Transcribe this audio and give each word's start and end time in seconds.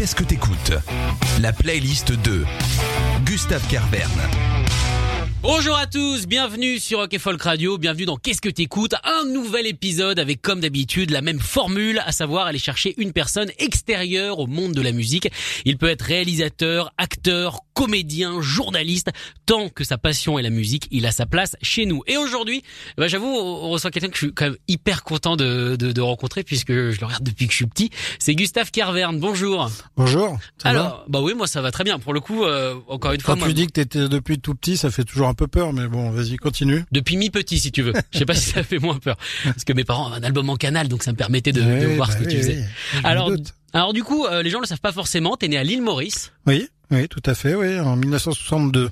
Qu'est-ce 0.00 0.14
que 0.14 0.24
t'écoutes? 0.24 0.72
La 1.42 1.52
playlist 1.52 2.12
de 2.12 2.42
Gustave 3.26 3.60
Carverne. 3.68 4.08
Bonjour 5.42 5.74
à 5.74 5.86
tous, 5.86 6.26
bienvenue 6.26 6.78
sur 6.78 6.98
Rock 6.98 7.14
et 7.14 7.18
Folk 7.18 7.40
Radio, 7.40 7.78
bienvenue 7.78 8.04
dans 8.04 8.16
Qu'est-ce 8.16 8.42
que 8.42 8.50
t'écoutes? 8.50 8.94
Un 9.04 9.24
nouvel 9.24 9.66
épisode 9.66 10.18
avec 10.18 10.42
comme 10.42 10.60
d'habitude 10.60 11.10
la 11.10 11.22
même 11.22 11.40
formule, 11.40 12.02
à 12.04 12.12
savoir 12.12 12.46
aller 12.46 12.58
chercher 12.58 12.94
une 13.00 13.14
personne 13.14 13.50
extérieure 13.58 14.38
au 14.38 14.46
monde 14.46 14.74
de 14.74 14.82
la 14.82 14.92
musique. 14.92 15.30
Il 15.64 15.78
peut 15.78 15.88
être 15.88 16.02
réalisateur, 16.02 16.92
acteur, 16.98 17.60
comédien, 17.72 18.42
journaliste, 18.42 19.08
tant 19.46 19.70
que 19.70 19.82
sa 19.82 19.96
passion 19.96 20.38
est 20.38 20.42
la 20.42 20.50
musique, 20.50 20.86
il 20.90 21.06
a 21.06 21.10
sa 21.10 21.24
place 21.24 21.56
chez 21.62 21.86
nous. 21.86 22.02
Et 22.06 22.18
aujourd'hui, 22.18 22.62
bah, 22.98 23.08
j'avoue, 23.08 23.26
on 23.34 23.70
reçoit 23.70 23.90
quelqu'un 23.90 24.08
que 24.08 24.16
je 24.18 24.26
suis 24.26 24.34
quand 24.34 24.44
même 24.44 24.58
hyper 24.68 25.04
content 25.04 25.36
de, 25.36 25.74
de, 25.74 25.90
de 25.90 26.00
rencontrer 26.02 26.42
puisque 26.42 26.72
je 26.72 27.00
le 27.00 27.06
regarde 27.06 27.24
depuis 27.24 27.46
que 27.46 27.52
je 27.52 27.56
suis 27.56 27.66
petit. 27.66 27.88
C'est 28.18 28.34
Gustave 28.34 28.70
Carverne, 28.70 29.18
bonjour. 29.18 29.70
Bonjour. 29.96 30.38
Alors, 30.64 31.06
bah 31.08 31.20
oui, 31.22 31.32
moi 31.34 31.46
ça 31.46 31.62
va 31.62 31.70
très 31.72 31.84
bien. 31.84 31.98
Pour 31.98 32.12
le 32.12 32.20
coup, 32.20 32.44
euh, 32.44 32.74
encore 32.88 33.12
une 33.12 33.22
fois, 33.22 33.34
Quand 33.34 33.40
moi, 33.40 33.48
tu 33.48 33.54
dis 33.54 33.66
que 33.66 33.72
t'étais 33.72 34.06
depuis 34.06 34.38
tout 34.38 34.54
petit, 34.54 34.76
ça 34.76 34.90
fait 34.90 35.04
toujours 35.04 35.29
un 35.30 35.34
peu 35.34 35.46
peur, 35.46 35.72
mais 35.72 35.86
bon, 35.86 36.10
vas-y, 36.10 36.36
continue. 36.36 36.84
Depuis 36.92 37.16
mi-petit, 37.16 37.58
si 37.58 37.72
tu 37.72 37.82
veux. 37.82 37.92
Je 38.12 38.18
sais 38.18 38.26
pas 38.26 38.34
si 38.34 38.50
ça 38.50 38.62
fait 38.62 38.78
moins 38.78 38.98
peur. 38.98 39.16
Parce 39.44 39.64
que 39.64 39.72
mes 39.72 39.84
parents 39.84 40.08
avaient 40.08 40.24
un 40.24 40.28
album 40.28 40.50
en 40.50 40.56
canal, 40.56 40.88
donc 40.88 41.02
ça 41.02 41.12
me 41.12 41.16
permettait 41.16 41.52
de, 41.52 41.60
de 41.62 41.86
voir 41.96 42.08
bah 42.08 42.14
ce 42.14 42.18
que 42.18 42.24
oui, 42.24 42.30
tu 42.34 42.38
faisais. 42.38 42.64
oui, 42.94 43.00
Alors, 43.04 43.30
alors 43.72 43.92
du 43.92 44.02
coup, 44.04 44.26
euh, 44.26 44.42
les 44.42 44.50
gens 44.50 44.58
ne 44.58 44.64
le 44.64 44.68
savent 44.68 44.80
pas 44.80 44.92
forcément. 44.92 45.36
T'es 45.36 45.48
né 45.48 45.56
à 45.56 45.64
l'île 45.64 45.82
Maurice. 45.82 46.32
Oui, 46.46 46.68
oui, 46.90 47.08
tout 47.08 47.22
à 47.24 47.34
fait, 47.34 47.54
oui, 47.54 47.78
en 47.78 47.96
1962. 47.96 48.90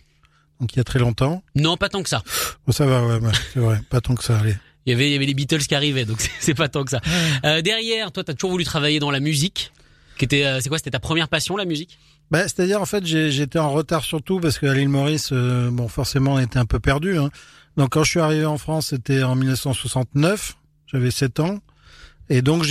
Donc 0.61 0.73
il 0.75 0.77
y 0.79 0.81
a 0.81 0.85
très 0.85 0.99
longtemps. 0.99 1.43
Non, 1.55 1.77
pas 1.77 1.89
tant 1.89 2.03
que 2.03 2.09
ça. 2.09 2.23
Bon, 2.67 2.73
ça 2.73 2.87
va, 2.87 3.05
ouais, 3.05 3.19
ouais, 3.19 3.33
c'est 3.53 3.61
vrai, 3.61 3.81
pas 3.91 4.01
tant 4.01 4.15
que 4.15 4.25
ça, 4.25 4.39
allez. 4.39 4.57
Il 4.87 4.91
y 4.91 4.95
avait, 4.95 5.09
il 5.09 5.13
y 5.13 5.17
avait 5.17 5.27
les 5.27 5.35
Beatles 5.35 5.59
qui 5.67 5.75
arrivaient, 5.75 6.05
donc 6.05 6.21
c'est 6.41 6.55
pas 6.55 6.69
tant 6.69 6.85
que 6.85 6.91
ça. 6.91 7.01
Euh, 7.45 7.61
derrière, 7.63 8.11
toi, 8.13 8.25
t'as 8.25 8.35
toujours 8.35 8.53
voulu 8.53 8.65
travailler 8.65 9.01
dans 9.01 9.11
la 9.11 9.21
musique. 9.21 9.73
Qui 10.17 10.25
était, 10.25 10.45
euh, 10.45 10.61
c'est 10.61 10.69
quoi 10.69 10.79
C'était 10.79 10.91
ta 10.91 10.99
première 11.01 11.29
passion, 11.29 11.57
la 11.57 11.65
musique? 11.65 11.99
Bah, 12.31 12.43
c'est-à-dire, 12.43 12.81
en 12.81 12.87
fait, 12.87 13.07
j'étais 13.07 13.59
en 13.59 13.71
retard 13.71 14.05
surtout 14.05 14.39
parce 14.41 14.59
qu'à 14.59 14.75
l'île 14.75 14.89
Maurice, 14.89 15.31
euh, 15.33 15.71
bon, 15.71 15.89
forcément, 15.89 16.35
on 16.35 16.39
était 16.39 16.59
un 16.59 16.67
peu 16.67 16.79
perdu. 16.79 17.17
Hein. 17.17 17.31
Donc, 17.77 17.91
quand 17.91 18.05
je 18.05 18.11
suis 18.11 18.21
arrivé 18.21 18.45
en 18.45 18.59
France, 18.59 18.89
c'était 18.89 19.23
en 19.23 19.35
1969. 19.35 20.57
J'avais 20.87 21.11
7 21.11 21.41
ans. 21.41 21.59
Et 22.31 22.43
donc, 22.43 22.65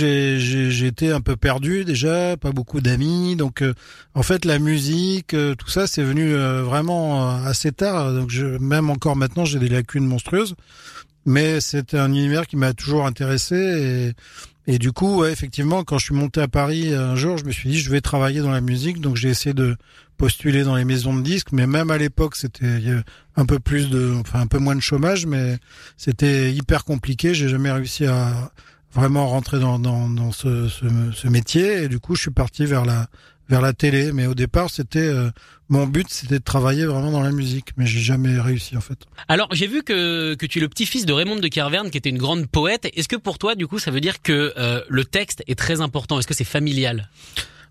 été 0.86 1.10
un 1.10 1.20
peu 1.20 1.36
perdu 1.36 1.84
déjà, 1.84 2.36
pas 2.36 2.52
beaucoup 2.52 2.80
d'amis. 2.80 3.34
Donc, 3.34 3.62
euh, 3.62 3.74
en 4.14 4.22
fait, 4.22 4.44
la 4.44 4.60
musique, 4.60 5.34
euh, 5.34 5.56
tout 5.56 5.68
ça, 5.68 5.88
c'est 5.88 6.02
venu 6.02 6.32
euh, 6.32 6.62
vraiment 6.62 7.30
euh, 7.30 7.44
assez 7.44 7.72
tard. 7.72 8.12
Donc, 8.12 8.30
je, 8.30 8.46
même 8.46 8.88
encore 8.88 9.16
maintenant, 9.16 9.44
j'ai 9.44 9.58
des 9.58 9.68
lacunes 9.68 10.06
monstrueuses. 10.06 10.54
Mais 11.28 11.60
c'était 11.60 11.98
un 11.98 12.08
univers 12.08 12.46
qui 12.46 12.56
m'a 12.56 12.72
toujours 12.72 13.04
intéressé. 13.04 14.14
Et, 14.66 14.72
et 14.72 14.78
du 14.78 14.92
coup, 14.92 15.18
ouais, 15.18 15.30
effectivement, 15.30 15.84
quand 15.84 15.98
je 15.98 16.06
suis 16.06 16.14
monté 16.14 16.40
à 16.40 16.48
Paris 16.48 16.94
un 16.94 17.16
jour, 17.16 17.36
je 17.36 17.44
me 17.44 17.52
suis 17.52 17.68
dit, 17.68 17.78
je 17.78 17.90
vais 17.90 18.00
travailler 18.00 18.40
dans 18.40 18.50
la 18.50 18.62
musique. 18.62 18.98
Donc, 19.02 19.16
j'ai 19.16 19.28
essayé 19.28 19.52
de 19.52 19.76
postuler 20.16 20.64
dans 20.64 20.74
les 20.74 20.86
maisons 20.86 21.14
de 21.14 21.20
disques. 21.20 21.52
Mais 21.52 21.66
même 21.66 21.90
à 21.90 21.98
l'époque, 21.98 22.34
c'était 22.34 22.80
un 23.36 23.44
peu 23.44 23.58
plus 23.58 23.90
de, 23.90 24.14
enfin, 24.18 24.40
un 24.40 24.46
peu 24.46 24.58
moins 24.58 24.74
de 24.74 24.80
chômage, 24.80 25.26
mais 25.26 25.58
c'était 25.98 26.50
hyper 26.50 26.86
compliqué. 26.86 27.34
J'ai 27.34 27.50
jamais 27.50 27.70
réussi 27.70 28.06
à 28.06 28.50
vraiment 28.94 29.28
rentrer 29.28 29.60
dans, 29.60 29.78
dans, 29.78 30.08
dans 30.08 30.32
ce, 30.32 30.68
ce, 30.68 30.86
ce 31.12 31.28
métier. 31.28 31.82
Et 31.82 31.88
du 31.88 32.00
coup, 32.00 32.14
je 32.16 32.22
suis 32.22 32.30
parti 32.30 32.64
vers 32.64 32.86
la, 32.86 33.06
vers 33.48 33.60
la 33.60 33.72
télé. 33.72 34.12
Mais 34.12 34.26
au 34.26 34.34
départ, 34.34 34.70
c'était, 34.70 34.98
euh, 34.98 35.30
mon 35.68 35.86
but, 35.86 36.06
c'était 36.10 36.38
de 36.38 36.44
travailler 36.44 36.84
vraiment 36.86 37.10
dans 37.10 37.22
la 37.22 37.32
musique. 37.32 37.70
Mais 37.76 37.86
j'ai 37.86 38.00
jamais 38.00 38.38
réussi, 38.40 38.76
en 38.76 38.80
fait. 38.80 38.98
Alors, 39.28 39.48
j'ai 39.52 39.66
vu 39.66 39.82
que, 39.82 40.34
que 40.34 40.46
tu 40.46 40.58
es 40.58 40.60
le 40.60 40.68
petit-fils 40.68 41.06
de 41.06 41.12
Raymond 41.12 41.36
de 41.36 41.48
Kerverne, 41.48 41.90
qui 41.90 41.98
était 41.98 42.10
une 42.10 42.18
grande 42.18 42.46
poète. 42.46 42.88
Est-ce 42.94 43.08
que 43.08 43.16
pour 43.16 43.38
toi, 43.38 43.54
du 43.54 43.66
coup, 43.66 43.78
ça 43.78 43.90
veut 43.90 44.00
dire 44.00 44.22
que 44.22 44.54
euh, 44.56 44.82
le 44.88 45.04
texte 45.04 45.42
est 45.46 45.58
très 45.58 45.80
important? 45.80 46.18
Est-ce 46.18 46.26
que 46.26 46.34
c'est 46.34 46.44
familial? 46.44 47.08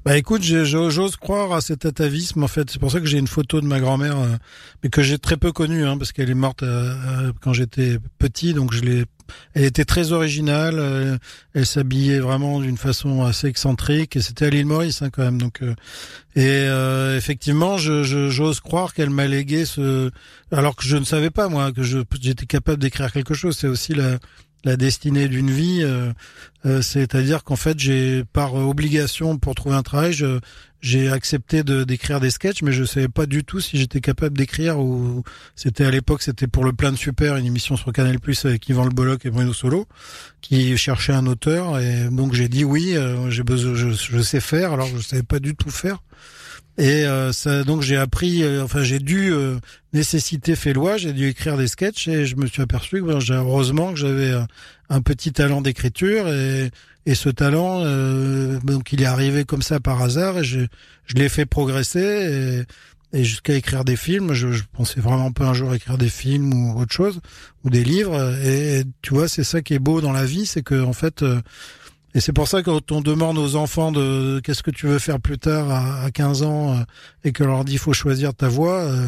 Bah 0.07 0.17
écoute, 0.17 0.41
je- 0.41 0.63
je- 0.63 0.89
j'ose 0.89 1.17
croire 1.17 1.51
à 1.51 1.59
cet 1.59 1.85
atavisme 1.85 2.41
en 2.41 2.47
fait. 2.47 2.69
C'est 2.71 2.79
pour 2.79 2.89
ça 2.93 3.01
que 3.01 3.05
j'ai 3.07 3.17
une 3.17 3.27
photo 3.27 3.59
de 3.59 3.65
ma 3.65 3.81
grand-mère, 3.81 4.17
euh, 4.17 4.37
mais 4.81 4.89
que 4.89 5.01
j'ai 5.01 5.17
très 5.17 5.35
peu 5.35 5.51
connue, 5.51 5.85
hein, 5.85 5.97
parce 5.97 6.13
qu'elle 6.13 6.29
est 6.29 6.33
morte 6.33 6.63
euh, 6.63 6.95
euh, 7.27 7.33
quand 7.41 7.51
j'étais 7.51 7.97
petit, 8.17 8.53
donc 8.53 8.73
je 8.73 8.83
l'ai. 8.83 9.03
Elle 9.53 9.65
était 9.65 9.83
très 9.83 10.13
originale. 10.13 11.19
elle 11.53 11.65
s'habillait 11.65 12.19
vraiment 12.21 12.61
d'une 12.61 12.77
façon 12.77 13.25
assez 13.25 13.47
excentrique, 13.47 14.15
et 14.15 14.21
c'était 14.21 14.45
à 14.45 14.49
l'île 14.49 14.65
Maurice 14.65 15.01
hein, 15.01 15.09
quand 15.11 15.23
même. 15.23 15.37
Donc 15.41 15.59
et 16.37 16.67
effectivement, 17.17 17.77
je- 17.77 18.03
je- 18.03 18.29
j'ose 18.29 18.61
croire 18.61 18.93
qu'elle 18.93 19.09
m'a 19.09 19.27
légué 19.27 19.65
ce. 19.65 20.09
Alors 20.53 20.77
que 20.77 20.85
je 20.85 20.95
ne 20.95 21.03
savais 21.03 21.31
pas 21.31 21.49
moi 21.49 21.73
que 21.73 21.83
je 21.83 21.99
j'étais 22.21 22.45
capable 22.45 22.81
d'écrire 22.81 23.11
quelque 23.11 23.33
chose. 23.33 23.57
C'est 23.57 23.67
aussi 23.67 23.93
la 23.93 24.19
la 24.63 24.77
destinée 24.77 25.27
d'une 25.27 25.51
vie. 25.51 25.79
euh, 25.81 26.11
euh, 26.65 26.81
C'est-à-dire 26.81 27.43
qu'en 27.43 27.55
fait, 27.55 27.79
j'ai 27.79 28.23
par 28.33 28.55
obligation 28.55 29.37
pour 29.37 29.55
trouver 29.55 29.75
un 29.75 29.83
travail, 29.83 30.13
j'ai 30.81 31.09
accepté 31.09 31.63
de 31.63 31.83
d'écrire 31.83 32.19
des 32.19 32.29
sketchs, 32.29 32.61
mais 32.61 32.71
je 32.71 32.83
savais 32.83 33.07
pas 33.07 33.25
du 33.25 33.43
tout 33.43 33.59
si 33.59 33.77
j'étais 33.77 33.99
capable 34.01 34.37
d'écrire 34.37 34.79
ou 34.79 35.23
c'était 35.55 35.85
à 35.85 35.91
l'époque 35.91 36.21
c'était 36.21 36.47
pour 36.47 36.63
le 36.63 36.73
plein 36.73 36.91
de 36.91 36.97
super, 36.97 37.35
une 37.37 37.45
émission 37.45 37.75
sur 37.77 37.91
Canal 37.91 38.19
Plus 38.19 38.45
avec 38.45 38.67
Yvan 38.69 38.85
Le 38.85 38.91
Bolloc 38.91 39.25
et 39.25 39.31
Bruno 39.31 39.53
Solo, 39.53 39.87
qui 40.41 40.77
cherchait 40.77 41.13
un 41.13 41.25
auteur 41.25 41.79
et 41.79 42.09
donc 42.11 42.33
j'ai 42.33 42.47
dit 42.47 42.63
oui, 42.63 42.95
euh, 42.95 43.29
j'ai 43.31 43.43
besoin, 43.43 43.73
je, 43.73 43.89
je 43.89 44.19
sais 44.21 44.39
faire, 44.39 44.73
alors 44.73 44.87
je 44.87 45.01
savais 45.01 45.23
pas 45.23 45.39
du 45.39 45.55
tout 45.55 45.71
faire. 45.71 45.99
Et 46.77 47.05
euh, 47.05 47.31
ça, 47.31 47.63
donc 47.63 47.81
j'ai 47.81 47.97
appris, 47.97 48.43
euh, 48.43 48.63
enfin 48.63 48.83
j'ai 48.83 48.99
dû 48.99 49.33
euh, 49.33 49.57
nécessité 49.93 50.55
fait 50.55 50.73
loi, 50.73 50.97
j'ai 50.97 51.11
dû 51.11 51.27
écrire 51.27 51.57
des 51.57 51.67
sketchs 51.67 52.07
et 52.07 52.27
je 52.27 52.35
me 52.35 52.45
suis 52.45 52.61
aperçu 52.61 53.01
que 53.01 53.07
ben, 53.07 53.19
heureusement 53.31 53.93
que 53.93 53.99
j'avais 53.99 54.31
un, 54.31 54.47
un 54.89 55.01
petit 55.01 55.31
talent 55.31 55.61
d'écriture 55.61 56.27
et, 56.27 56.69
et 57.07 57.15
ce 57.15 57.29
talent, 57.29 57.81
euh, 57.83 58.59
donc 58.59 58.93
il 58.93 59.01
est 59.01 59.07
arrivé 59.07 59.43
comme 59.43 59.63
ça 59.63 59.79
par 59.79 60.03
hasard 60.03 60.37
et 60.37 60.43
je, 60.43 60.59
je 61.05 61.15
l'ai 61.15 61.29
fait 61.29 61.47
progresser 61.47 62.65
et, 63.11 63.19
et 63.19 63.23
jusqu'à 63.23 63.55
écrire 63.55 63.83
des 63.83 63.95
films. 63.95 64.33
Je, 64.33 64.51
je 64.51 64.63
pensais 64.71 64.99
vraiment 64.99 65.31
pas 65.31 65.47
un 65.47 65.55
jour 65.55 65.73
écrire 65.73 65.97
des 65.97 66.09
films 66.09 66.53
ou 66.53 66.79
autre 66.79 66.93
chose 66.93 67.21
ou 67.63 67.71
des 67.71 67.83
livres. 67.83 68.37
Et, 68.43 68.81
et 68.81 68.83
tu 69.01 69.15
vois, 69.15 69.27
c'est 69.27 69.43
ça 69.43 69.63
qui 69.63 69.73
est 69.73 69.79
beau 69.79 69.99
dans 69.99 70.11
la 70.11 70.25
vie, 70.25 70.45
c'est 70.45 70.61
que 70.61 70.79
en 70.79 70.93
fait. 70.93 71.23
Et 72.17 72.19
c'est 72.19 72.33
pour 72.33 72.47
ça 72.47 72.63
que 72.63 72.71
quand 72.71 72.91
on 72.91 73.01
demande 73.01 73.37
aux 73.37 73.55
enfants 73.55 73.91
de 73.91 74.41
qu'est-ce 74.43 74.63
que 74.63 74.71
tu 74.71 74.87
veux 74.87 74.97
faire 74.97 75.19
plus 75.19 75.37
tard 75.37 75.69
à, 75.69 76.03
à 76.03 76.09
15 76.09 76.41
ans 76.41 76.73
euh, 76.73 76.81
et 77.23 77.31
que 77.31 77.43
leur 77.43 77.63
dit 77.63 77.77
faut 77.77 77.93
choisir 77.93 78.33
ta 78.33 78.47
voie, 78.47 78.79
euh, 78.79 79.05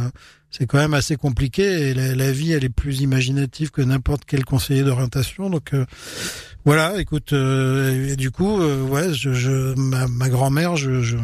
c'est 0.52 0.68
quand 0.68 0.78
même 0.78 0.94
assez 0.94 1.16
compliqué 1.16 1.90
et 1.90 1.94
la, 1.96 2.31
vie 2.31 2.52
elle 2.52 2.64
est 2.64 2.70
plus 2.70 3.02
imaginative 3.02 3.72
que 3.72 3.81
n'importe 3.81 4.25
quel 4.28 4.46
conseiller 4.46 4.84
d'orientation. 4.84 5.50
Donc 5.50 5.74
euh, 5.74 5.88
voilà, 6.66 7.02
écoute, 7.02 7.34
euh, 7.34 8.12
et 8.12 8.16
du 8.16 8.30
coup, 8.30 8.62
euh, 8.62 8.84
ouais, 8.84 9.12
je, 9.12 9.34
je, 9.34 9.74
ma, 9.74 10.08
ma 10.08 10.30
grand-mère, 10.30 10.76
je, 10.76 11.02
je, 11.02 11.18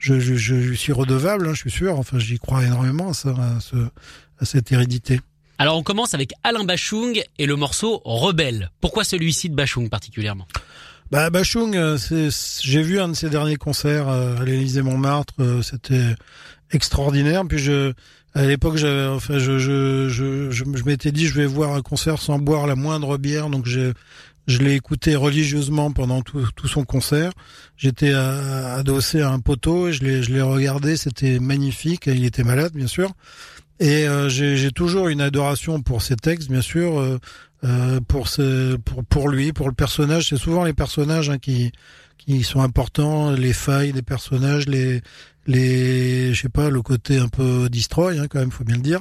je, 0.00 0.18
je, 0.18 0.36
je 0.36 0.72
suis 0.74 0.92
redevable, 0.92 1.46
hein, 1.46 1.54
je 1.54 1.60
suis 1.60 1.70
sûr. 1.70 2.00
Enfin, 2.00 2.18
j'y 2.18 2.40
crois 2.40 2.64
énormément 2.64 3.10
à 3.10 3.14
ça, 3.14 3.30
à, 3.30 3.60
ce, 3.60 3.76
à 4.40 4.44
cette 4.44 4.72
hérédité. 4.72 5.20
Alors, 5.58 5.76
on 5.78 5.84
commence 5.84 6.14
avec 6.14 6.32
Alain 6.42 6.64
Bachung 6.64 7.22
et 7.38 7.46
le 7.46 7.54
morceau 7.54 8.02
Rebelle. 8.04 8.72
Pourquoi 8.80 9.04
celui-ci 9.04 9.50
de 9.50 9.54
Bachung 9.54 9.88
particulièrement? 9.88 10.48
Bah 11.12 11.28
Bachung, 11.28 11.76
euh, 11.76 11.98
j'ai 12.62 12.80
vu 12.82 12.98
un 12.98 13.08
de 13.08 13.12
ses 13.12 13.28
derniers 13.28 13.56
concerts 13.56 14.08
euh, 14.08 14.34
à 14.38 14.44
l'Élysée 14.46 14.80
Montmartre, 14.80 15.34
euh, 15.40 15.60
c'était 15.60 16.16
extraordinaire. 16.70 17.42
Puis 17.46 17.58
je, 17.58 17.92
à 18.32 18.46
l'époque, 18.46 18.76
enfin, 18.76 19.38
je, 19.38 19.58
je, 19.58 20.08
je, 20.08 20.50
je, 20.50 20.84
m'étais 20.86 21.12
dit, 21.12 21.26
je 21.26 21.34
vais 21.34 21.44
voir 21.44 21.74
un 21.74 21.82
concert 21.82 22.18
sans 22.18 22.38
boire 22.38 22.66
la 22.66 22.76
moindre 22.76 23.18
bière, 23.18 23.50
donc 23.50 23.66
je 23.66 23.92
l'ai 24.46 24.74
écouté 24.74 25.14
religieusement 25.14 25.92
pendant 25.92 26.22
tout, 26.22 26.48
tout 26.56 26.66
son 26.66 26.84
concert. 26.84 27.32
J'étais 27.76 28.14
adossé 28.14 29.20
à 29.20 29.32
un 29.32 29.38
poteau 29.38 29.92
je 29.92 30.00
l'ai, 30.00 30.22
je 30.22 30.32
l'ai 30.32 30.40
regardé, 30.40 30.96
c'était 30.96 31.40
magnifique. 31.40 32.06
Il 32.06 32.24
était 32.24 32.42
malade, 32.42 32.72
bien 32.74 32.86
sûr. 32.86 33.12
Et 33.80 34.06
euh, 34.06 34.28
j'ai, 34.28 34.56
j'ai 34.56 34.70
toujours 34.70 35.08
une 35.08 35.20
adoration 35.20 35.82
pour 35.82 36.02
ses 36.02 36.16
textes, 36.16 36.48
bien 36.48 36.62
sûr. 36.62 37.00
euh, 37.00 37.18
euh, 37.64 38.00
pour, 38.00 38.28
ce, 38.28 38.76
pour 38.76 39.04
pour 39.04 39.28
lui, 39.28 39.52
pour 39.52 39.68
le 39.68 39.74
personnage. 39.74 40.28
C'est 40.28 40.36
souvent 40.36 40.64
les 40.64 40.72
personnages 40.72 41.30
hein, 41.30 41.38
qui 41.38 41.72
qui 42.18 42.42
sont 42.42 42.60
importants, 42.60 43.32
les 43.32 43.52
failles 43.52 43.92
des 43.92 44.02
personnages, 44.02 44.66
les 44.66 45.02
les 45.46 46.32
je 46.34 46.42
sais 46.42 46.48
pas 46.48 46.70
le 46.70 46.82
côté 46.82 47.18
un 47.18 47.28
peu 47.28 47.68
destroy 47.68 48.18
hein, 48.18 48.26
quand 48.28 48.38
même, 48.38 48.50
faut 48.50 48.64
bien 48.64 48.76
le 48.76 48.82
dire. 48.82 49.00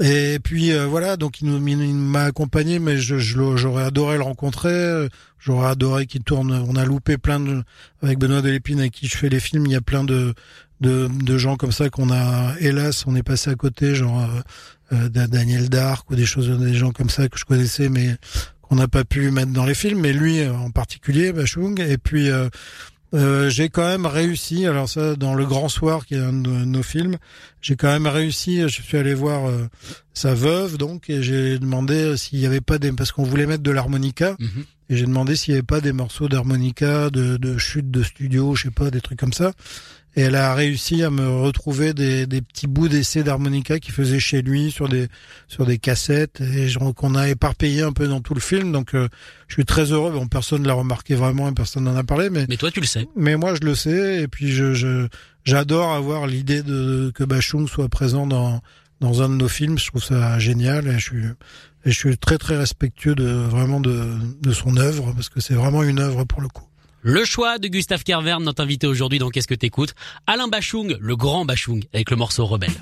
Et 0.00 0.38
puis 0.42 0.72
euh, 0.72 0.86
voilà, 0.86 1.16
donc 1.16 1.40
il, 1.40 1.48
il 1.48 1.94
m'a 1.94 2.24
accompagné, 2.24 2.78
mais 2.78 2.98
je, 2.98 3.16
j'aurais 3.18 3.84
adoré 3.84 4.16
le 4.16 4.22
rencontrer. 4.22 5.08
J'aurais 5.38 5.68
adoré 5.68 6.06
qu'il 6.06 6.22
tourne. 6.22 6.52
On 6.68 6.76
a 6.76 6.84
loupé 6.84 7.18
plein 7.18 7.40
de 7.40 7.62
avec 8.02 8.18
Benoît 8.18 8.42
Delépine 8.42 8.80
avec 8.80 8.92
qui 8.92 9.06
je 9.06 9.16
fais 9.16 9.28
les 9.28 9.40
films. 9.40 9.66
Il 9.66 9.72
y 9.72 9.76
a 9.76 9.80
plein 9.80 10.04
de 10.04 10.34
de, 10.80 11.08
de 11.08 11.38
gens 11.38 11.56
comme 11.56 11.72
ça 11.72 11.88
qu'on 11.88 12.10
a, 12.10 12.54
hélas, 12.60 13.06
on 13.06 13.16
est 13.16 13.22
passé 13.22 13.50
à 13.50 13.54
côté, 13.54 13.94
genre 13.94 14.28
euh, 14.92 15.08
Da- 15.08 15.26
Daniel 15.26 15.68
Dark 15.68 16.10
ou 16.10 16.14
des 16.16 16.26
choses, 16.26 16.48
des 16.58 16.74
gens 16.74 16.90
comme 16.92 17.10
ça 17.10 17.28
que 17.28 17.38
je 17.38 17.44
connaissais, 17.44 17.88
mais 17.88 18.16
qu'on 18.62 18.76
n'a 18.76 18.88
pas 18.88 19.04
pu 19.04 19.30
mettre 19.30 19.52
dans 19.52 19.64
les 19.64 19.74
films. 19.74 20.00
Mais 20.00 20.12
lui 20.12 20.40
euh, 20.40 20.52
en 20.54 20.70
particulier, 20.70 21.32
Bachung. 21.32 21.80
Et 21.80 21.98
puis 21.98 22.30
euh, 22.30 22.48
euh, 23.14 23.48
j'ai 23.50 23.68
quand 23.68 23.86
même 23.86 24.06
réussi. 24.06 24.66
Alors 24.66 24.88
ça, 24.88 25.14
dans 25.16 25.34
le 25.34 25.46
Grand 25.46 25.68
Soir, 25.68 26.04
qui 26.06 26.14
est 26.14 26.18
un 26.20 26.32
de 26.32 26.50
nos 26.50 26.82
films, 26.82 27.16
j'ai 27.62 27.76
quand 27.76 27.88
même 27.88 28.06
réussi. 28.08 28.62
Je 28.62 28.82
suis 28.82 28.96
allé 28.96 29.14
voir 29.14 29.48
euh, 29.48 29.68
sa 30.12 30.34
veuve, 30.34 30.76
donc, 30.76 31.08
et 31.08 31.22
j'ai 31.22 31.58
demandé 31.58 32.16
s'il 32.16 32.40
y 32.40 32.46
avait 32.46 32.60
pas 32.60 32.78
des, 32.78 32.90
parce 32.92 33.12
qu'on 33.12 33.22
voulait 33.24 33.46
mettre 33.46 33.62
de 33.62 33.70
l'harmonica. 33.70 34.36
Mhm. 34.38 34.64
Et 34.88 34.96
j'ai 34.96 35.06
demandé 35.06 35.34
s'il 35.34 35.52
y 35.52 35.56
avait 35.56 35.64
pas 35.66 35.80
des 35.80 35.92
morceaux 35.92 36.28
d'harmonica, 36.28 37.10
de, 37.10 37.36
de 37.38 37.58
chute 37.58 37.90
de 37.90 38.04
studio, 38.04 38.54
je 38.54 38.64
sais 38.64 38.70
pas, 38.70 38.90
des 38.92 39.00
trucs 39.00 39.18
comme 39.18 39.32
ça. 39.32 39.52
Et 40.18 40.22
elle 40.22 40.34
a 40.34 40.54
réussi 40.54 41.02
à 41.02 41.10
me 41.10 41.28
retrouver 41.28 41.92
des, 41.92 42.26
des 42.26 42.40
petits 42.40 42.66
bouts 42.66 42.88
d'essais 42.88 43.22
d'harmonica 43.22 43.78
qu'il 43.78 43.92
faisait 43.92 44.18
chez 44.18 44.40
lui 44.40 44.70
sur 44.70 44.88
des 44.88 45.08
sur 45.46 45.66
des 45.66 45.76
cassettes 45.76 46.40
et 46.40 46.68
qu'on 46.96 47.14
a 47.14 47.28
éparpillé 47.28 47.82
un 47.82 47.92
peu 47.92 48.08
dans 48.08 48.22
tout 48.22 48.32
le 48.32 48.40
film. 48.40 48.72
Donc 48.72 48.94
euh, 48.94 49.08
je 49.46 49.54
suis 49.54 49.66
très 49.66 49.92
heureux. 49.92 50.12
Bon, 50.12 50.26
personne 50.26 50.66
l'a 50.66 50.72
remarqué 50.72 51.14
vraiment, 51.14 51.48
et 51.50 51.52
personne 51.52 51.84
n'en 51.84 51.96
a 51.96 52.02
parlé, 52.02 52.30
mais 52.30 52.46
Mais 52.48 52.56
toi, 52.56 52.70
tu 52.70 52.80
le 52.80 52.86
sais. 52.86 53.06
mais 53.14 53.36
moi 53.36 53.54
je 53.54 53.66
le 53.66 53.74
sais. 53.74 54.22
Et 54.22 54.28
puis 54.28 54.50
je 54.52 54.72
je 54.72 55.06
j'adore 55.44 55.92
avoir 55.92 56.26
l'idée 56.26 56.62
de 56.62 57.12
que 57.14 57.22
Bachung 57.22 57.68
soit 57.68 57.90
présent 57.90 58.26
dans 58.26 58.62
dans 59.02 59.22
un 59.22 59.28
de 59.28 59.34
nos 59.34 59.48
films. 59.48 59.78
Je 59.78 59.88
trouve 59.88 60.02
ça 60.02 60.38
génial 60.38 60.88
et 60.88 60.98
je 60.98 61.04
suis 61.04 61.24
et 61.84 61.90
je 61.90 61.98
suis 61.98 62.16
très 62.16 62.38
très 62.38 62.56
respectueux 62.56 63.14
de 63.14 63.26
vraiment 63.26 63.80
de 63.80 64.14
de 64.40 64.52
son 64.52 64.78
œuvre 64.78 65.12
parce 65.14 65.28
que 65.28 65.40
c'est 65.40 65.54
vraiment 65.54 65.82
une 65.82 65.98
œuvre 65.98 66.24
pour 66.24 66.40
le 66.40 66.48
coup. 66.48 66.64
Le 67.08 67.24
choix 67.24 67.58
de 67.60 67.68
Gustave 67.68 68.02
Kervern, 68.02 68.42
notre 68.42 68.64
invité 68.64 68.88
aujourd'hui 68.88 69.20
dans 69.20 69.30
Qu'est-ce 69.30 69.46
que 69.46 69.54
t'écoutes? 69.54 69.94
Alain 70.26 70.48
Bachung, 70.48 70.96
le 70.98 71.14
grand 71.14 71.44
Bachung, 71.44 71.84
avec 71.94 72.10
le 72.10 72.16
morceau 72.16 72.44
Rebelle. 72.46 72.74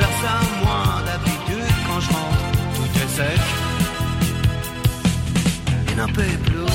Faire 0.00 0.16
ça 0.22 0.34
moi 0.62 1.02
d'habitude 1.06 1.74
quand 1.86 2.00
je 2.00 2.08
rentre, 2.08 2.50
tout 2.76 2.90
est 3.02 3.08
sec. 3.08 3.40
Il 5.90 5.96
n'en 5.96 6.06
paie 6.08 6.36
plus. 6.46 6.74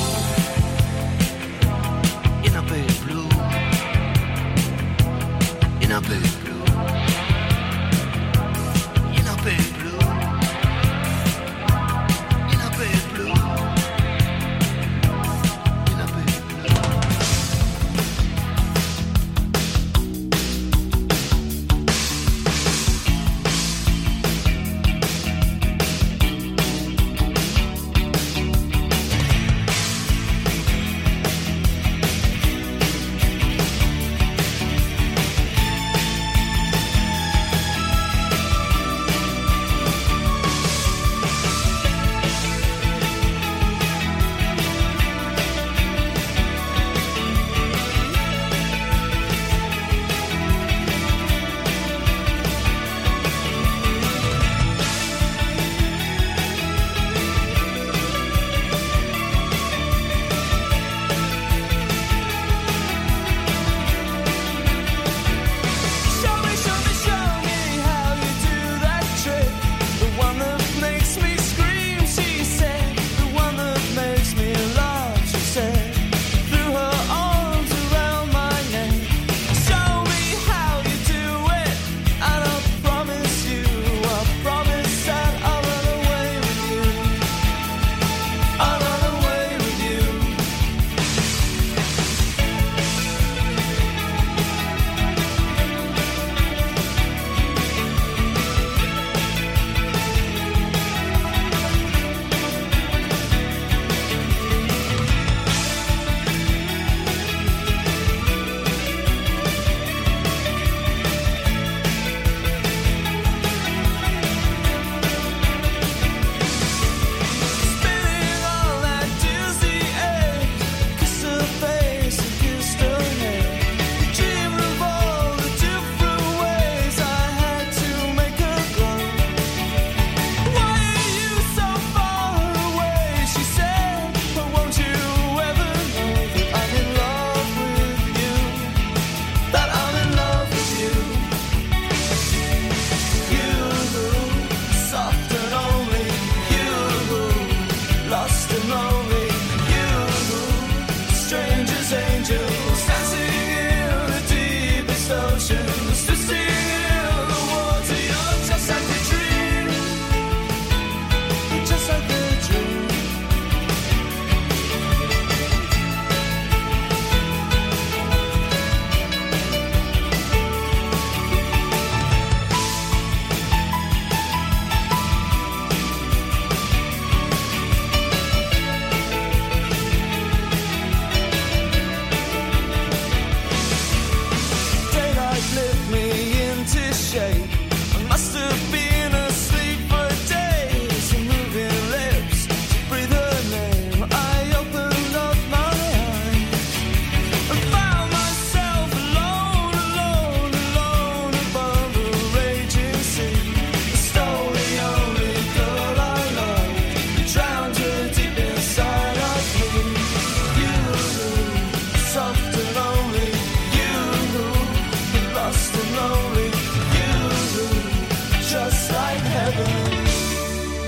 Il 2.45 2.51
n'en 2.53 2.63
paie 2.63 2.87
plus. 3.03 3.29
Il 5.81 5.89
n'en 5.89 6.01
paie 6.01 6.27
plus. 6.39 6.44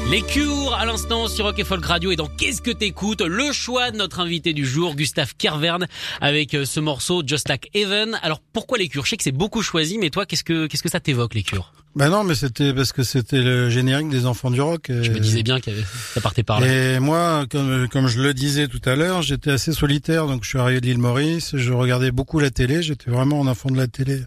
Les 0.10 0.22
Cures 0.22 0.74
à 0.74 0.86
l'instant 0.86 1.28
sur 1.28 1.44
Rock 1.44 1.60
et 1.60 1.66
Folk 1.66 1.84
Radio 1.84 2.12
et 2.12 2.16
dans 2.16 2.28
Qu'est-ce 2.28 2.62
que 2.62 2.72
t'écoutes? 2.72 3.20
Le 3.20 3.52
choix 3.52 3.92
de 3.92 3.98
notre 3.98 4.22
invité 4.22 4.54
du 4.54 4.66
jour, 4.66 4.96
Gustave 4.96 5.36
Kervern, 5.38 5.86
avec 6.22 6.54
euh, 6.54 6.64
ce 6.64 6.80
morceau 6.80 7.24
Just 7.26 7.50
Like 7.50 7.70
Heaven. 7.74 8.18
Alors 8.22 8.40
pourquoi 8.54 8.78
les 8.78 8.88
Cures? 8.88 9.04
Je 9.04 9.10
sais 9.10 9.18
que 9.18 9.24
c'est 9.24 9.34
beaucoup 9.34 9.62
choisi, 9.62 9.98
mais 9.98 10.10
toi, 10.10 10.26
qu'est-ce 10.26 10.46
que 10.46 10.68
qu'est-ce 10.68 10.82
que 10.82 10.90
ça 10.90 11.02
t'évoque 11.02 11.34
les 11.34 11.44
Cures? 11.44 11.74
Bah 11.94 12.08
non, 12.08 12.24
mais 12.24 12.36
c'était 12.36 12.74
parce 12.74 12.94
que 12.94 13.04
c'était 13.04 13.42
le 13.42 13.70
générique 13.70 14.08
des 14.08 14.26
Enfants 14.26 14.50
du 14.50 14.62
Rock. 14.62 14.86
Je 14.88 15.12
me 15.12 15.20
disais 15.20 15.44
bien 15.44 15.60
que 15.60 15.72
ça 16.14 16.22
partait 16.22 16.44
par 16.44 16.62
là. 16.62 16.68
Et 16.68 17.00
moi, 17.00 17.46
comme, 17.52 17.90
comme 17.90 18.08
je 18.08 18.22
le 18.22 18.34
disais 18.34 18.70
tout 18.70 18.82
à 18.86 18.96
l'heure, 18.96 19.24
j'étais 19.24 19.52
assez 19.52 19.74
solitaire, 19.74 20.26
donc 20.28 20.46
je 20.46 20.50
suis 20.50 20.60
arrivé 20.60 20.80
de 20.80 20.86
l'île 20.86 21.00
Maurice, 21.00 21.58
je 21.58 21.74
regardais 21.74 22.12
beaucoup 22.12 22.40
la 22.40 22.50
télé, 22.50 22.82
j'étais 22.82 23.12
vraiment 23.12 23.44
un 23.44 23.48
enfant 23.48 23.70
de 23.70 23.78
la 23.78 23.88
télé. 23.88 24.22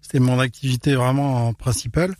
C'était 0.00 0.20
mon 0.20 0.40
activité 0.40 0.94
vraiment 0.94 1.52
principale. 1.52 2.14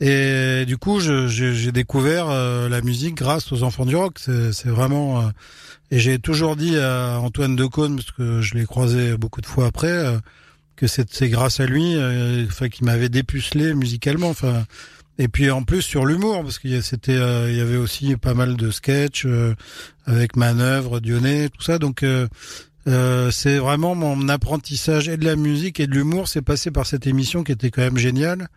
Et 0.00 0.64
du 0.66 0.78
coup, 0.78 1.00
j'ai 1.00 1.72
découvert 1.72 2.28
euh, 2.28 2.68
la 2.68 2.80
musique 2.80 3.14
grâce 3.14 3.52
aux 3.52 3.62
enfants 3.62 3.86
du 3.86 3.94
rock. 3.94 4.18
C'est 4.18 4.66
vraiment 4.66 5.20
euh, 5.20 5.28
et 5.90 5.98
j'ai 5.98 6.18
toujours 6.18 6.56
dit 6.56 6.76
à 6.78 7.20
Antoine 7.20 7.54
Decaune 7.54 7.96
parce 7.96 8.10
que 8.10 8.40
je 8.40 8.54
l'ai 8.54 8.64
croisé 8.64 9.16
beaucoup 9.16 9.40
de 9.40 9.46
fois 9.46 9.66
après 9.66 9.92
euh, 9.92 10.18
que 10.74 10.86
c'est 10.86 11.28
grâce 11.28 11.60
à 11.60 11.66
lui, 11.66 11.94
enfin, 12.48 12.68
qui 12.68 12.82
m'avait 12.82 13.10
dépucelé 13.10 13.74
musicalement. 13.74 14.30
Enfin, 14.30 14.64
et 15.18 15.28
puis 15.28 15.50
en 15.50 15.62
plus 15.62 15.82
sur 15.82 16.04
l'humour 16.04 16.42
parce 16.42 16.58
qu'il 16.58 16.82
c'était 16.82 17.18
il 17.48 17.56
y 17.56 17.60
avait 17.60 17.76
aussi 17.76 18.16
pas 18.16 18.34
mal 18.34 18.56
de 18.56 18.70
sketchs 18.72 19.26
avec 20.06 20.34
manœuvre, 20.34 20.98
Dionnet, 20.98 21.50
tout 21.50 21.62
ça. 21.62 21.78
Donc 21.78 22.04
c'est 22.86 23.58
vraiment 23.58 23.94
mon 23.94 24.28
apprentissage 24.28 25.08
et 25.08 25.16
de 25.16 25.24
la 25.24 25.36
musique 25.36 25.78
et 25.78 25.86
de 25.86 25.92
l'humour. 25.92 26.26
C'est 26.26 26.42
passé 26.42 26.72
par 26.72 26.86
cette 26.86 27.06
émission 27.06 27.44
qui 27.44 27.52
était 27.52 27.70
quand 27.70 27.82
même 27.82 27.98
géniale 27.98 28.48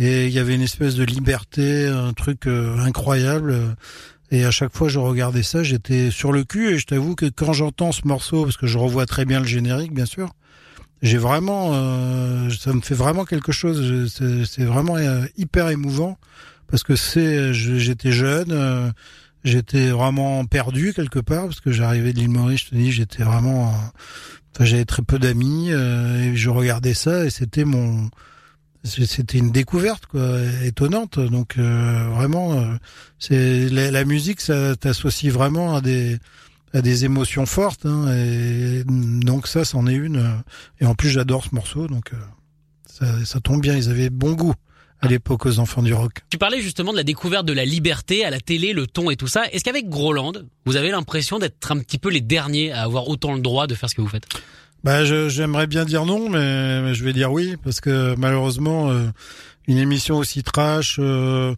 et 0.00 0.26
il 0.26 0.32
y 0.32 0.38
avait 0.38 0.54
une 0.54 0.62
espèce 0.62 0.94
de 0.94 1.04
liberté, 1.04 1.86
un 1.86 2.14
truc 2.14 2.46
euh, 2.46 2.78
incroyable. 2.78 3.76
Et 4.30 4.46
à 4.46 4.50
chaque 4.50 4.74
fois 4.74 4.88
je 4.88 4.98
regardais 4.98 5.42
ça, 5.42 5.62
j'étais 5.62 6.10
sur 6.10 6.32
le 6.32 6.42
cul 6.42 6.70
et 6.70 6.78
je 6.78 6.86
t'avoue 6.86 7.14
que 7.14 7.26
quand 7.26 7.52
j'entends 7.52 7.92
ce 7.92 8.08
morceau, 8.08 8.44
parce 8.44 8.56
que 8.56 8.66
je 8.66 8.78
revois 8.78 9.04
très 9.04 9.26
bien 9.26 9.40
le 9.40 9.46
générique 9.46 9.92
bien 9.92 10.06
sûr, 10.06 10.30
j'ai 11.02 11.18
vraiment, 11.18 11.72
euh, 11.74 12.48
ça 12.48 12.72
me 12.72 12.80
fait 12.80 12.94
vraiment 12.94 13.26
quelque 13.26 13.52
chose. 13.52 14.10
C'est 14.48 14.64
vraiment 14.64 14.96
euh, 14.96 15.26
hyper 15.36 15.68
émouvant 15.68 16.16
parce 16.68 16.82
que 16.82 16.96
c'est, 16.96 17.52
j'étais 17.52 18.12
jeune, 18.12 18.94
j'étais 19.44 19.90
vraiment 19.90 20.46
perdu 20.46 20.94
quelque 20.94 21.18
part 21.18 21.44
parce 21.44 21.60
que 21.60 21.72
j'arrivais 21.72 22.14
de 22.14 22.20
l'île 22.20 22.30
Maurice. 22.30 22.60
Je 22.60 22.70
te 22.70 22.74
dis, 22.74 22.90
j'étais 22.90 23.22
vraiment, 23.22 23.74
j'avais 24.60 24.86
très 24.86 25.02
peu 25.02 25.18
d'amis 25.18 25.70
et 25.70 26.36
je 26.36 26.48
regardais 26.48 26.94
ça 26.94 27.26
et 27.26 27.30
c'était 27.30 27.64
mon 27.64 28.08
c'était 28.84 29.38
une 29.38 29.50
découverte 29.50 30.06
quoi 30.06 30.40
étonnante 30.64 31.18
donc 31.18 31.58
euh, 31.58 32.08
vraiment 32.14 32.54
euh, 32.54 32.74
c'est 33.18 33.68
la, 33.68 34.04
musique 34.04 34.40
ça 34.40 34.74
t'associe 34.76 35.32
vraiment 35.32 35.74
à 35.74 35.80
des 35.80 36.18
à 36.72 36.80
des 36.80 37.04
émotions 37.04 37.46
fortes 37.46 37.84
hein, 37.84 38.12
et 38.14 38.82
donc 38.86 39.46
ça 39.46 39.64
c'en 39.64 39.86
est 39.86 39.94
une 39.94 40.42
et 40.80 40.86
en 40.86 40.94
plus 40.94 41.10
j'adore 41.10 41.44
ce 41.44 41.54
morceau 41.54 41.88
donc 41.88 42.12
euh, 42.14 42.16
ça, 42.86 43.24
ça 43.24 43.40
tombe 43.40 43.60
bien 43.60 43.76
ils 43.76 43.90
avaient 43.90 44.10
bon 44.10 44.32
goût 44.32 44.54
à 45.02 45.08
l'époque 45.08 45.46
aux 45.46 45.58
enfants 45.58 45.82
du 45.82 45.94
rock. 45.94 46.12
Tu 46.28 46.36
parlais 46.36 46.60
justement 46.60 46.92
de 46.92 46.98
la 46.98 47.04
découverte 47.04 47.46
de 47.46 47.54
la 47.54 47.64
liberté 47.64 48.24
à 48.24 48.28
la 48.28 48.38
télé, 48.38 48.74
le 48.74 48.86
ton 48.86 49.10
et 49.10 49.16
tout 49.16 49.28
ça. 49.28 49.46
Est-ce 49.50 49.64
qu'avec 49.64 49.88
Groland, 49.88 50.32
vous 50.66 50.76
avez 50.76 50.90
l'impression 50.90 51.38
d'être 51.38 51.72
un 51.72 51.78
petit 51.78 51.96
peu 51.96 52.10
les 52.10 52.20
derniers 52.20 52.70
à 52.70 52.82
avoir 52.82 53.08
autant 53.08 53.32
le 53.32 53.40
droit 53.40 53.66
de 53.66 53.74
faire 53.74 53.88
ce 53.88 53.94
que 53.94 54.02
vous 54.02 54.08
faites? 54.08 54.26
Bah, 54.84 55.04
j'aimerais 55.04 55.66
bien 55.66 55.84
dire 55.84 56.06
non, 56.06 56.30
mais, 56.30 56.94
je 56.94 57.04
vais 57.04 57.12
dire 57.12 57.32
oui 57.32 57.56
parce 57.62 57.80
que 57.80 58.14
malheureusement, 58.16 58.90
euh, 58.90 59.08
une 59.68 59.78
émission 59.78 60.16
aussi 60.16 60.42
trash, 60.42 60.96
euh, 60.98 61.54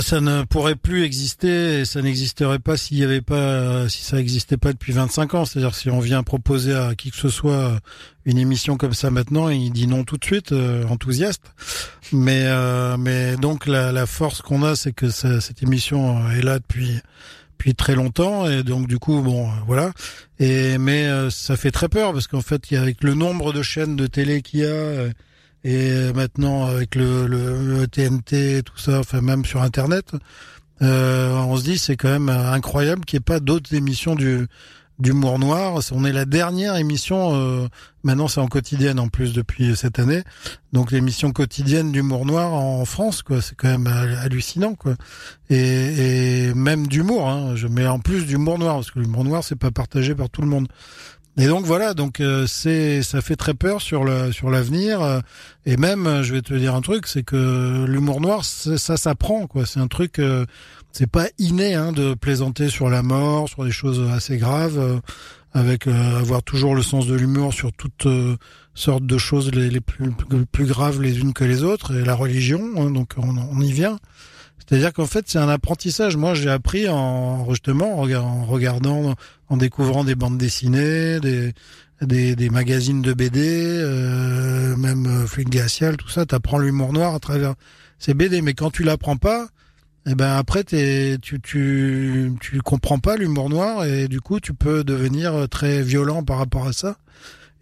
ça, 0.00 0.20
ne 0.20 0.42
pourrait 0.42 0.74
plus 0.74 1.04
exister 1.04 1.80
et 1.80 1.84
ça 1.84 2.02
n'existerait 2.02 2.58
pas 2.58 2.76
s'il 2.76 2.98
y 2.98 3.04
avait 3.04 3.20
pas, 3.20 3.88
si 3.88 4.02
ça 4.02 4.16
n'existait 4.16 4.56
pas 4.56 4.72
depuis 4.72 4.92
25 4.92 5.34
ans. 5.34 5.44
C'est-à-dire 5.44 5.74
si 5.74 5.88
on 5.88 6.00
vient 6.00 6.22
proposer 6.22 6.74
à 6.74 6.94
qui 6.94 7.10
que 7.10 7.16
ce 7.16 7.28
soit 7.28 7.78
une 8.26 8.38
émission 8.38 8.76
comme 8.76 8.92
ça 8.92 9.10
maintenant, 9.10 9.48
il 9.48 9.70
dit 9.70 9.86
non 9.86 10.04
tout 10.04 10.16
de 10.16 10.24
suite, 10.24 10.52
euh, 10.52 10.84
enthousiaste. 10.88 11.54
Mais 12.12 12.46
mais 12.98 13.36
donc 13.36 13.66
la, 13.66 13.92
la 13.92 14.06
force 14.06 14.42
qu'on 14.42 14.64
a, 14.64 14.74
c'est 14.74 14.92
que 14.92 15.10
cette 15.10 15.62
émission 15.62 16.28
est 16.30 16.42
là 16.42 16.58
depuis 16.58 17.00
très 17.74 17.94
longtemps 17.94 18.48
et 18.48 18.62
donc 18.62 18.86
du 18.88 18.98
coup 18.98 19.20
bon 19.20 19.48
euh, 19.48 19.52
voilà. 19.66 19.92
Et 20.38 20.78
mais 20.78 21.06
euh, 21.06 21.30
ça 21.30 21.56
fait 21.56 21.70
très 21.70 21.88
peur 21.88 22.12
parce 22.12 22.26
qu'en 22.26 22.40
fait 22.40 22.72
avec 22.72 23.02
le 23.04 23.14
nombre 23.14 23.52
de 23.52 23.62
chaînes 23.62 23.96
de 23.96 24.06
télé 24.06 24.42
qu'il 24.42 24.60
y 24.60 24.64
a 24.64 24.68
euh, 24.68 25.10
et 25.62 26.12
maintenant 26.14 26.64
avec 26.66 26.94
le, 26.94 27.26
le, 27.26 27.86
TNT 27.86 28.62
tout 28.62 28.78
ça 28.78 29.00
enfin 29.00 29.20
même 29.20 29.44
sur 29.44 29.60
internet 29.60 30.12
on 30.80 31.56
se 31.58 31.62
dit 31.62 31.76
c'est 31.76 31.96
quand 31.96 32.08
même 32.08 32.30
incroyable 32.30 33.04
qu'il 33.04 33.18
n'y 33.18 33.20
ait 33.20 33.24
pas 33.24 33.40
d'autres 33.40 33.74
émissions 33.74 34.14
du 34.14 34.46
d'humour 35.00 35.38
noir. 35.38 35.80
On 35.92 36.04
est 36.04 36.12
la 36.12 36.24
dernière 36.24 36.76
émission, 36.76 37.34
euh, 37.34 37.68
maintenant 38.04 38.28
c'est 38.28 38.40
en 38.40 38.48
quotidienne 38.48 39.00
en 39.00 39.08
plus 39.08 39.32
depuis 39.32 39.74
cette 39.76 39.98
année, 39.98 40.22
donc 40.72 40.90
l'émission 40.90 41.32
quotidienne 41.32 41.92
d'humour 41.92 42.26
noir 42.26 42.52
en 42.52 42.84
France, 42.84 43.22
quoi. 43.22 43.40
C'est 43.40 43.54
quand 43.54 43.68
même 43.68 43.86
hallucinant, 43.86 44.74
quoi. 44.74 44.94
Et, 45.48 46.48
et 46.48 46.54
même 46.54 46.86
d'humour, 46.86 47.28
hein. 47.28 47.56
Je 47.56 47.66
mets 47.66 47.86
en 47.86 47.98
plus 47.98 48.26
d'humour 48.26 48.58
noir 48.58 48.76
parce 48.76 48.90
que 48.90 49.00
l'humour 49.00 49.24
noir 49.24 49.44
c'est 49.44 49.56
pas 49.56 49.70
partagé 49.70 50.14
par 50.14 50.30
tout 50.30 50.42
le 50.42 50.48
monde. 50.48 50.68
Et 51.36 51.46
donc 51.46 51.64
voilà, 51.64 51.94
donc 51.94 52.20
euh, 52.20 52.46
c'est 52.46 53.02
ça 53.02 53.22
fait 53.22 53.36
très 53.36 53.54
peur 53.54 53.80
sur 53.80 54.04
le 54.04 54.32
sur 54.32 54.50
l'avenir. 54.50 55.22
et 55.64 55.76
même, 55.76 56.22
je 56.22 56.34
vais 56.34 56.42
te 56.42 56.52
dire 56.52 56.74
un 56.74 56.80
truc, 56.82 57.06
c'est 57.06 57.22
que 57.22 57.84
l'humour 57.86 58.20
noir, 58.20 58.44
ça 58.44 58.96
s'apprend, 58.96 59.46
quoi. 59.46 59.64
C'est 59.64 59.80
un 59.80 59.88
truc 59.88 60.20
c'est 60.92 61.10
pas 61.10 61.28
inné 61.38 61.74
hein, 61.74 61.92
de 61.92 62.14
plaisanter 62.14 62.68
sur 62.68 62.90
la 62.90 63.02
mort, 63.02 63.48
sur 63.48 63.64
des 63.64 63.70
choses 63.70 64.10
assez 64.10 64.38
graves, 64.38 64.78
euh, 64.78 64.98
avec 65.52 65.86
euh, 65.86 66.18
avoir 66.18 66.42
toujours 66.42 66.74
le 66.74 66.82
sens 66.82 67.06
de 67.06 67.14
l'humour 67.14 67.52
sur 67.52 67.72
toutes 67.72 68.06
euh, 68.06 68.36
sortes 68.74 69.06
de 69.06 69.18
choses 69.18 69.50
les, 69.52 69.70
les 69.70 69.80
plus, 69.80 70.66
graves 70.66 71.00
les 71.00 71.20
unes 71.20 71.32
que 71.32 71.44
les 71.44 71.62
autres, 71.62 71.94
et 71.94 72.04
la 72.04 72.14
religion, 72.14 72.60
hein, 72.76 72.90
donc 72.90 73.14
on, 73.16 73.36
on, 73.36 73.60
y 73.60 73.72
vient. 73.72 73.98
C'est-à-dire 74.58 74.92
qu'en 74.92 75.06
fait, 75.06 75.24
c'est 75.28 75.38
un 75.38 75.48
apprentissage. 75.48 76.16
Moi, 76.16 76.34
j'ai 76.34 76.50
appris 76.50 76.88
en 76.88 77.48
justement 77.50 77.98
en 77.98 78.44
regardant, 78.44 79.14
en 79.48 79.56
découvrant 79.56 80.04
des 80.04 80.14
bandes 80.14 80.38
dessinées, 80.38 81.18
des 81.20 81.52
des, 82.02 82.34
des 82.34 82.48
magazines 82.48 83.02
de 83.02 83.12
BD, 83.12 83.84
même 84.78 85.26
Fluide 85.26 85.50
Glacial, 85.50 85.98
tout 85.98 86.08
ça. 86.08 86.24
T'apprends 86.24 86.56
l'humour 86.56 86.94
noir 86.94 87.14
à 87.14 87.18
travers 87.18 87.54
ces 87.98 88.14
BD, 88.14 88.40
mais 88.40 88.54
quand 88.54 88.70
tu 88.70 88.84
l'apprends 88.84 89.18
pas, 89.18 89.48
et 90.06 90.12
eh 90.12 90.14
ben 90.14 90.34
après 90.34 90.64
tu 90.64 91.18
tu 91.20 92.32
tu 92.40 92.60
comprends 92.62 92.98
pas 92.98 93.18
l'humour 93.18 93.50
noir 93.50 93.84
et 93.84 94.08
du 94.08 94.22
coup 94.22 94.40
tu 94.40 94.54
peux 94.54 94.82
devenir 94.82 95.46
très 95.50 95.82
violent 95.82 96.24
par 96.24 96.38
rapport 96.38 96.66
à 96.66 96.72
ça. 96.72 96.96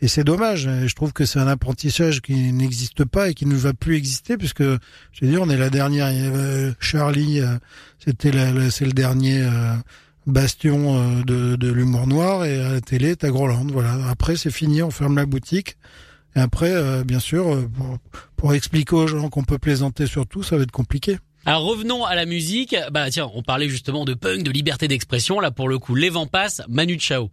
Et 0.00 0.06
c'est 0.06 0.22
dommage. 0.22 0.68
Je 0.86 0.94
trouve 0.94 1.12
que 1.12 1.24
c'est 1.24 1.40
un 1.40 1.48
apprentissage 1.48 2.20
qui 2.20 2.52
n'existe 2.52 3.04
pas 3.04 3.30
et 3.30 3.34
qui 3.34 3.46
ne 3.46 3.56
va 3.56 3.74
plus 3.74 3.96
exister 3.96 4.36
puisque 4.36 4.60
veux 4.60 4.78
dire 5.20 5.42
on 5.42 5.50
est 5.50 5.56
la 5.56 5.70
dernière 5.70 6.12
Charlie 6.78 7.40
euh, 7.40 7.58
c'était 7.98 8.30
c'est 8.70 8.84
le 8.84 8.92
dernier 8.92 9.42
euh, 9.42 9.74
bastion 10.28 10.96
euh, 10.96 11.22
de, 11.24 11.56
de 11.56 11.72
l'humour 11.72 12.06
noir 12.06 12.44
et 12.44 12.60
à 12.62 12.72
la 12.74 12.80
télé 12.80 13.16
t'as 13.16 13.30
Groland 13.30 13.66
voilà. 13.72 13.98
Après 14.08 14.36
c'est 14.36 14.52
fini 14.52 14.82
on 14.82 14.90
ferme 14.90 15.16
la 15.16 15.26
boutique. 15.26 15.76
Et 16.36 16.40
après 16.40 17.04
bien 17.04 17.18
sûr 17.18 17.68
pour, 17.76 17.98
pour 18.36 18.54
expliquer 18.54 18.94
aux 18.94 19.08
gens 19.08 19.28
qu'on 19.28 19.42
peut 19.42 19.58
plaisanter 19.58 20.06
sur 20.06 20.24
tout 20.26 20.44
ça 20.44 20.56
va 20.56 20.62
être 20.62 20.70
compliqué 20.70 21.18
alors 21.48 21.62
revenons 21.62 22.04
à 22.04 22.14
la 22.14 22.26
musique. 22.26 22.76
Bah 22.90 23.08
tiens, 23.08 23.30
on 23.32 23.42
parlait 23.42 23.70
justement 23.70 24.04
de 24.04 24.12
punk, 24.12 24.42
de 24.42 24.50
liberté 24.50 24.86
d'expression. 24.86 25.40
Là 25.40 25.50
pour 25.50 25.70
le 25.70 25.78
coup, 25.78 25.94
les 25.94 26.10
vents 26.10 26.26
passent, 26.26 26.60
Manu 26.68 27.00
Chao. 27.00 27.30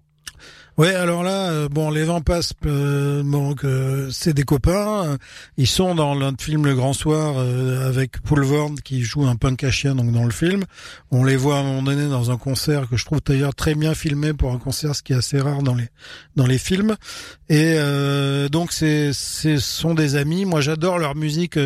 Ouais, 0.78 0.94
alors 0.94 1.24
là, 1.24 1.52
euh, 1.52 1.70
bon, 1.70 1.90
les 1.90 2.04
vents 2.04 2.20
passent, 2.20 2.52
euh, 2.66 3.24
donc 3.24 3.64
euh, 3.64 4.10
c'est 4.12 4.34
des 4.34 4.44
copains. 4.44 5.18
Ils 5.56 5.68
sont 5.68 5.96
dans 5.96 6.16
le 6.16 6.32
film 6.38 6.66
Le 6.66 6.76
Grand 6.76 6.92
Soir 6.92 7.40
avec 7.40 8.22
Paul 8.22 8.44
Vord 8.44 8.72
qui 8.84 9.02
joue 9.04 9.26
un 9.26 9.36
punk 9.36 9.64
à 9.66 9.72
chien 9.72 9.96
donc 9.96 10.14
dans 10.14 10.24
le 10.24 10.32
film. 10.32 10.64
On 11.12 11.26
les 11.26 11.36
voit 11.36 11.58
à 11.58 11.60
un 11.60 11.64
moment 11.64 11.84
donné 11.84 12.08
dans 12.08 12.32
un 12.32 12.38
concert 12.38 12.90
que 12.90 12.96
je 12.96 13.06
trouve 13.06 13.22
d'ailleurs 13.26 13.56
très 13.56 13.76
bien 13.76 13.94
filmé 13.96 14.34
pour 14.34 14.52
un 14.52 14.60
concert, 14.60 14.96
ce 14.96 15.04
qui 15.04 15.12
est 15.12 15.18
assez 15.18 15.40
rare 15.40 15.62
dans 15.62 15.76
les 15.76 15.88
dans 16.36 16.46
les 16.46 16.58
films. 16.58 16.96
Et 17.48 17.78
donc 18.50 18.74
c'est 18.74 19.14
ce 19.14 19.58
sont 19.58 19.94
des 19.94 20.16
amis. 20.16 20.44
Moi, 20.44 20.60
j'adore 20.60 21.00
leur 21.00 21.16
musique 21.16 21.58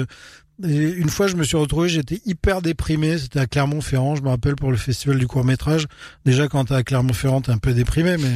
une 0.63 1.09
fois, 1.09 1.27
je 1.27 1.35
me 1.35 1.43
suis 1.43 1.57
retrouvé, 1.57 1.89
j'étais 1.89 2.21
hyper 2.25 2.61
déprimé. 2.61 3.17
C'était 3.17 3.39
à 3.39 3.47
Clermont-Ferrand, 3.47 4.15
je 4.15 4.21
me 4.21 4.29
rappelle 4.29 4.55
pour 4.55 4.71
le 4.71 4.77
festival 4.77 5.17
du 5.17 5.27
court 5.27 5.45
métrage. 5.45 5.87
Déjà, 6.25 6.47
quand 6.47 6.65
t'es 6.65 6.73
à 6.75 6.83
Clermont-Ferrand, 6.83 7.41
t'es 7.41 7.51
un 7.51 7.57
peu 7.57 7.73
déprimé, 7.73 8.17
mais 8.17 8.35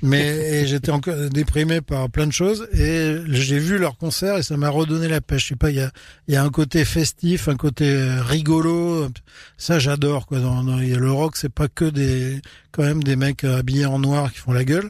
mais 0.00 0.66
j'étais 0.66 0.90
encore 0.90 1.28
déprimé 1.30 1.80
par 1.80 2.08
plein 2.08 2.26
de 2.26 2.32
choses. 2.32 2.68
Et 2.72 3.16
j'ai 3.28 3.58
vu 3.58 3.78
leur 3.78 3.98
concert 3.98 4.38
et 4.38 4.42
ça 4.42 4.56
m'a 4.56 4.70
redonné 4.70 5.08
la 5.08 5.20
pêche. 5.20 5.44
Je 5.44 5.48
sais 5.48 5.56
pas, 5.56 5.70
il 5.70 5.76
y 5.76 5.80
a 5.80 5.90
il 6.26 6.34
y 6.34 6.36
a 6.36 6.42
un 6.42 6.50
côté 6.50 6.84
festif, 6.84 7.48
un 7.48 7.56
côté 7.56 8.08
rigolo. 8.20 9.08
Ça, 9.56 9.78
j'adore 9.78 10.26
quoi. 10.26 10.40
Dans, 10.40 10.62
dans, 10.62 10.76
le 10.76 11.12
rock, 11.12 11.36
c'est 11.36 11.52
pas 11.52 11.68
que 11.68 11.84
des 11.84 12.40
quand 12.72 12.82
même 12.82 13.02
des 13.02 13.16
mecs 13.16 13.44
habillés 13.44 13.86
en 13.86 13.98
noir 13.98 14.32
qui 14.32 14.38
font 14.38 14.52
la 14.52 14.64
gueule. 14.64 14.88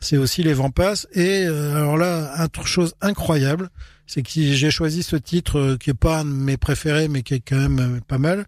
C'est 0.00 0.16
aussi 0.16 0.42
les 0.42 0.54
vents 0.54 0.70
passent. 0.70 1.06
Et 1.12 1.44
euh, 1.46 1.76
alors 1.76 1.98
là, 1.98 2.32
une 2.38 2.66
chose 2.66 2.94
incroyable 3.00 3.68
c'est 4.12 4.22
que 4.22 4.28
j'ai 4.32 4.72
choisi 4.72 5.04
ce 5.04 5.14
titre 5.14 5.60
euh, 5.60 5.76
qui 5.76 5.90
est 5.90 5.94
pas 5.94 6.18
un 6.18 6.24
de 6.24 6.30
mes 6.30 6.56
préférés, 6.56 7.06
mais 7.06 7.22
qui 7.22 7.34
est 7.34 7.40
quand 7.46 7.54
même 7.54 7.78
euh, 7.78 8.00
pas 8.08 8.18
mal. 8.18 8.46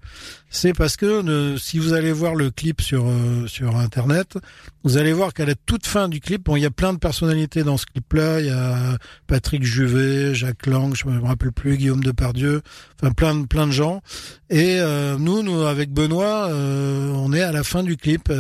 C'est 0.51 0.73
parce 0.73 0.97
que 0.97 1.07
euh, 1.07 1.57
si 1.57 1.79
vous 1.79 1.93
allez 1.93 2.11
voir 2.11 2.35
le 2.35 2.51
clip 2.51 2.81
sur 2.81 3.07
sur 3.47 3.77
internet, 3.77 4.37
vous 4.83 4.97
allez 4.97 5.13
voir 5.13 5.33
qu'à 5.33 5.47
la 5.47 5.55
toute 5.55 5.87
fin 5.87 6.09
du 6.09 6.19
clip, 6.19 6.47
bon, 6.47 6.57
il 6.57 6.63
y 6.63 6.67
a 6.67 6.73
plein 6.73 6.93
de 6.93 6.99
personnalités 6.99 7.63
dans 7.63 7.77
ce 7.77 7.87
clip-là. 7.87 8.41
Il 8.41 8.47
y 8.47 8.51
a 8.51 8.99
Patrick 9.29 9.63
Juvet, 9.63 10.35
Jacques 10.35 10.67
Lang, 10.67 10.97
je 10.97 11.07
me 11.07 11.25
rappelle 11.25 11.53
plus, 11.53 11.77
Guillaume 11.77 12.03
Depardieu, 12.03 12.63
enfin 13.01 13.13
plein 13.13 13.37
de 13.37 13.47
plein 13.47 13.69
de 13.69 13.73
gens. 13.73 14.03
Et 14.51 14.81
nous, 15.19 15.43
nous 15.43 15.63
avec 15.63 15.91
Benoît, 15.91 16.49
on 16.51 17.33
est 17.33 17.41
à 17.41 17.53
la 17.53 17.63
fin 17.63 17.83
du 17.83 17.97
clip 17.97 18.31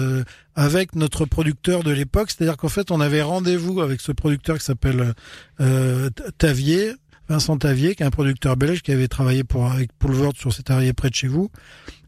avec 0.54 0.94
notre 0.94 1.24
producteur 1.24 1.82
de 1.82 1.90
l'époque. 1.90 2.30
C'est-à-dire 2.30 2.56
qu'en 2.56 2.68
fait, 2.68 2.90
on 2.90 3.00
avait 3.00 3.22
rendez-vous 3.22 3.80
avec 3.80 4.00
ce 4.00 4.12
producteur 4.12 4.58
qui 4.58 4.64
s'appelle 4.64 5.14
euh, 5.60 6.10
Tavier, 6.38 6.92
Vincent 7.28 7.56
Tavier, 7.56 7.94
qui 7.94 8.02
est 8.02 8.06
un 8.06 8.10
producteur 8.10 8.56
belge 8.56 8.82
qui 8.82 8.92
avait 8.92 9.08
travaillé 9.08 9.44
pour 9.44 9.66
avec 9.66 9.92
Poulvord 9.98 10.34
sur 10.36 10.52
cet 10.52 10.70
arrière 10.70 10.94
près 10.94 11.10
de 11.10 11.14
chez 11.14 11.28
vous. 11.28 11.50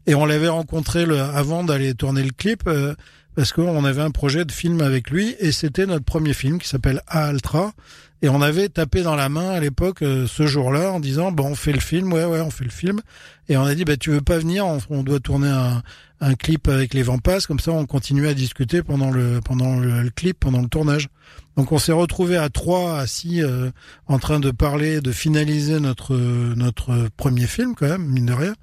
Et 0.07 0.15
on 0.15 0.25
l'avait 0.25 0.49
rencontré 0.49 1.05
le, 1.05 1.19
avant 1.19 1.63
d'aller 1.63 1.93
tourner 1.93 2.23
le 2.23 2.31
clip. 2.31 2.63
Euh, 2.67 2.93
parce 3.35 3.51
qu'on 3.51 3.83
avait 3.83 4.01
un 4.01 4.11
projet 4.11 4.45
de 4.45 4.51
film 4.51 4.81
avec 4.81 5.09
lui 5.09 5.35
et 5.39 5.51
c'était 5.51 5.85
notre 5.85 6.05
premier 6.05 6.33
film 6.33 6.57
qui 6.57 6.69
s'appelle 6.69 7.01
A 7.07 7.25
Altra 7.25 7.73
et 8.21 8.29
on 8.29 8.41
avait 8.41 8.69
tapé 8.69 9.03
dans 9.03 9.15
la 9.15 9.27
main 9.29 9.51
à 9.51 9.59
l'époque 9.59 10.01
euh, 10.01 10.25
ce 10.25 10.47
jour-là 10.47 10.91
en 10.91 10.99
disant 10.99 11.31
bon 11.31 11.49
on 11.49 11.55
fait 11.55 11.73
le 11.73 11.81
film 11.81 12.11
ouais 12.13 12.23
ouais 12.23 12.39
on 12.39 12.49
fait 12.49 12.63
le 12.63 12.71
film. 12.71 13.01
Et 13.49 13.57
on 13.57 13.63
a 13.63 13.75
dit 13.75 13.83
bah 13.83 13.97
tu 13.97 14.09
veux 14.09 14.21
pas 14.21 14.37
venir 14.37 14.65
on, 14.65 15.03
doit 15.03 15.19
tourner 15.19 15.49
un, 15.49 15.83
un, 16.21 16.33
clip 16.35 16.69
avec 16.69 16.93
les 16.93 17.03
passent 17.23 17.45
comme 17.45 17.59
ça 17.59 17.71
on 17.71 17.85
continue 17.85 18.27
à 18.27 18.33
discuter 18.33 18.81
pendant 18.81 19.11
le 19.11 19.41
pendant 19.43 19.77
le, 19.77 20.09
clip 20.09 20.39
pendant 20.39 20.61
le 20.61 20.69
tournage. 20.69 21.09
Donc 21.57 21.73
on 21.73 21.77
s'est 21.77 21.91
retrouvé 21.91 22.37
à 22.37 22.49
trois 22.49 22.97
assis 22.97 23.43
euh, 23.43 23.69
en 24.07 24.17
train 24.17 24.39
de 24.39 24.49
parler 24.49 25.01
de 25.01 25.11
finaliser 25.11 25.81
notre 25.81 26.15
notre 26.15 27.09
premier 27.17 27.47
film 27.47 27.75
quand 27.75 27.89
même 27.89 28.05
mine 28.05 28.27
de 28.27 28.33
rien 28.33 28.55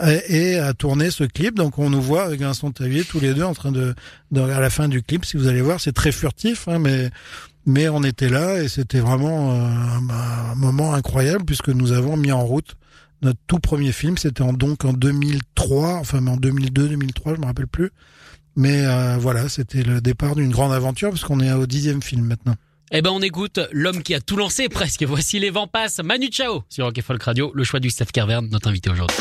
et 0.00 0.58
à 0.58 0.74
tourner 0.74 1.10
ce 1.10 1.24
clip. 1.24 1.54
Donc 1.54 1.78
on 1.78 1.90
nous 1.90 2.02
voit 2.02 2.24
avec 2.24 2.40
Vincent 2.40 2.70
Tavier 2.70 3.04
tous 3.04 3.20
les 3.20 3.34
deux 3.34 3.42
en 3.42 3.54
train 3.54 3.72
de, 3.72 3.94
à 4.36 4.60
la 4.60 4.70
fin 4.70 4.88
du 4.88 5.02
clip, 5.02 5.24
si 5.24 5.36
vous 5.36 5.48
allez 5.48 5.62
voir, 5.62 5.80
c'est 5.80 5.92
très 5.92 6.12
furtif, 6.12 6.68
hein, 6.68 6.78
mais 6.78 7.10
mais 7.68 7.88
on 7.90 8.02
était 8.02 8.30
là 8.30 8.62
et 8.62 8.68
c'était 8.68 9.00
vraiment 9.00 9.52
euh, 9.52 9.56
un, 10.10 10.54
moment 10.54 10.94
incroyable 10.94 11.44
puisque 11.44 11.68
nous 11.68 11.92
avons 11.92 12.16
mis 12.16 12.32
en 12.32 12.44
route 12.44 12.76
notre 13.20 13.38
tout 13.46 13.58
premier 13.58 13.92
film. 13.92 14.16
C'était 14.16 14.42
en, 14.42 14.54
donc 14.54 14.86
en 14.86 14.94
2003, 14.94 15.96
enfin 15.96 16.26
en 16.26 16.38
2002, 16.38 16.88
2003, 16.88 17.34
je 17.34 17.40
me 17.40 17.46
rappelle 17.46 17.66
plus. 17.66 17.90
Mais 18.56 18.86
euh, 18.86 19.18
voilà, 19.18 19.50
c'était 19.50 19.82
le 19.82 20.00
départ 20.00 20.34
d'une 20.34 20.50
grande 20.50 20.72
aventure 20.72 21.10
parce 21.10 21.24
qu'on 21.24 21.40
est 21.40 21.52
au 21.52 21.66
dixième 21.66 22.02
film 22.02 22.24
maintenant. 22.24 22.54
Eh 22.90 23.02
ben 23.02 23.10
on 23.10 23.20
écoute 23.20 23.60
l'homme 23.70 24.02
qui 24.02 24.14
a 24.14 24.20
tout 24.20 24.36
lancé 24.36 24.70
presque. 24.70 25.02
Voici 25.02 25.38
les 25.38 25.50
vents 25.50 25.66
passent. 25.66 26.00
Manu 26.02 26.30
Chao 26.32 26.62
sur 26.70 26.86
Rock 26.86 27.02
Folk 27.02 27.22
Radio. 27.22 27.52
Le 27.54 27.64
choix 27.64 27.80
du 27.80 27.90
Steph 27.90 28.06
Carverne, 28.14 28.48
notre 28.50 28.68
invité 28.68 28.88
aujourd'hui. 28.88 29.16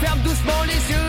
Just 0.00 0.46
wanna 0.46 0.72
sing 0.72 1.00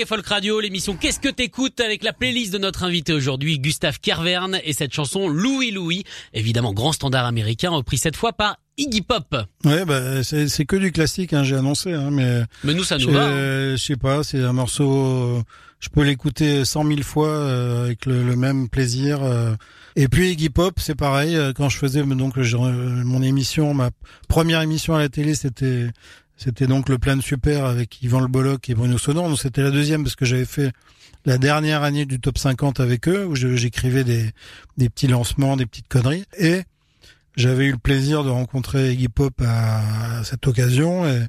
et 0.00 0.06
Folk 0.06 0.26
Radio, 0.26 0.60
l'émission 0.60 0.96
Qu'est-ce 0.96 1.20
que 1.20 1.28
t'écoutes 1.28 1.80
avec 1.80 2.02
la 2.02 2.12
playlist 2.12 2.52
de 2.52 2.58
notre 2.58 2.84
invité 2.84 3.12
aujourd'hui, 3.12 3.58
Gustave 3.58 3.98
Kervern, 4.00 4.58
et 4.64 4.72
cette 4.72 4.94
chanson 4.94 5.28
Louis 5.28 5.70
Louis, 5.70 6.04
évidemment 6.32 6.72
grand 6.72 6.92
standard 6.92 7.26
américain, 7.26 7.70
repris 7.70 7.98
cette 7.98 8.16
fois 8.16 8.32
par 8.32 8.56
Iggy 8.78 9.02
Pop. 9.02 9.36
Ouais, 9.64 9.84
bah 9.84 10.22
c'est 10.24 10.64
que 10.64 10.76
du 10.76 10.92
classique, 10.92 11.32
hein, 11.32 11.44
j'ai 11.44 11.56
annoncé, 11.56 11.92
hein, 11.92 12.10
mais 12.10 12.42
Mais 12.64 12.72
nous 12.74 12.84
ça 12.84 12.98
nous 12.98 13.10
va. 13.10 13.26
hein. 13.26 13.76
je 13.76 13.76
sais 13.76 13.96
pas, 13.96 14.22
c'est 14.24 14.40
un 14.42 14.52
morceau, 14.54 14.90
euh, 15.38 15.42
je 15.80 15.88
peux 15.90 16.02
l'écouter 16.02 16.64
cent 16.64 16.84
mille 16.84 17.04
fois 17.04 17.28
euh, 17.28 17.84
avec 17.84 18.06
le, 18.06 18.22
le 18.22 18.36
même 18.36 18.68
plaisir. 18.68 19.22
euh. 19.22 19.54
Et 19.96 20.08
puis 20.08 20.30
Iggy 20.30 20.48
Pop, 20.50 20.74
c'est 20.78 20.94
pareil. 20.94 21.36
euh, 21.36 21.52
Quand 21.52 21.68
je 21.68 21.76
faisais 21.76 22.02
donc 22.02 22.36
mon 22.36 23.22
émission, 23.22 23.74
ma 23.74 23.90
première 24.28 24.62
émission 24.62 24.94
à 24.94 24.98
la 25.00 25.08
télé, 25.08 25.34
c'était 25.34 25.88
c'était 26.42 26.66
donc 26.66 26.88
le 26.88 26.96
de 27.16 27.20
super 27.22 27.66
avec 27.66 28.02
Yvan 28.02 28.20
Le 28.20 28.28
Bolloc 28.28 28.70
et 28.70 28.74
Bruno 28.74 28.96
Sonon. 28.98 29.28
Donc 29.28 29.38
c'était 29.38 29.62
la 29.62 29.70
deuxième 29.70 30.02
parce 30.04 30.16
que 30.16 30.24
j'avais 30.24 30.46
fait 30.46 30.72
la 31.26 31.36
dernière 31.36 31.82
année 31.82 32.06
du 32.06 32.18
top 32.18 32.38
50 32.38 32.80
avec 32.80 33.06
eux 33.08 33.26
où 33.26 33.34
j'écrivais 33.36 34.04
des 34.78 34.88
petits 34.88 35.06
lancements, 35.06 35.56
des 35.56 35.66
petites 35.66 35.88
conneries 35.88 36.24
et 36.38 36.62
j'avais 37.36 37.66
eu 37.66 37.72
le 37.72 37.78
plaisir 37.78 38.24
de 38.24 38.30
rencontrer 38.30 38.92
Iggy 38.92 39.08
Pop 39.08 39.34
à, 39.46 40.24
cette 40.24 40.46
occasion 40.46 41.06
et, 41.06 41.26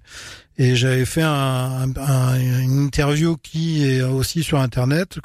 et 0.58 0.76
j'avais 0.76 1.06
fait 1.06 1.22
un, 1.24 1.92
un- 1.96 2.40
une 2.40 2.86
interview 2.86 3.36
qui 3.38 3.84
est 3.86 4.02
aussi 4.02 4.44
sur 4.44 4.60
internet 4.60 5.20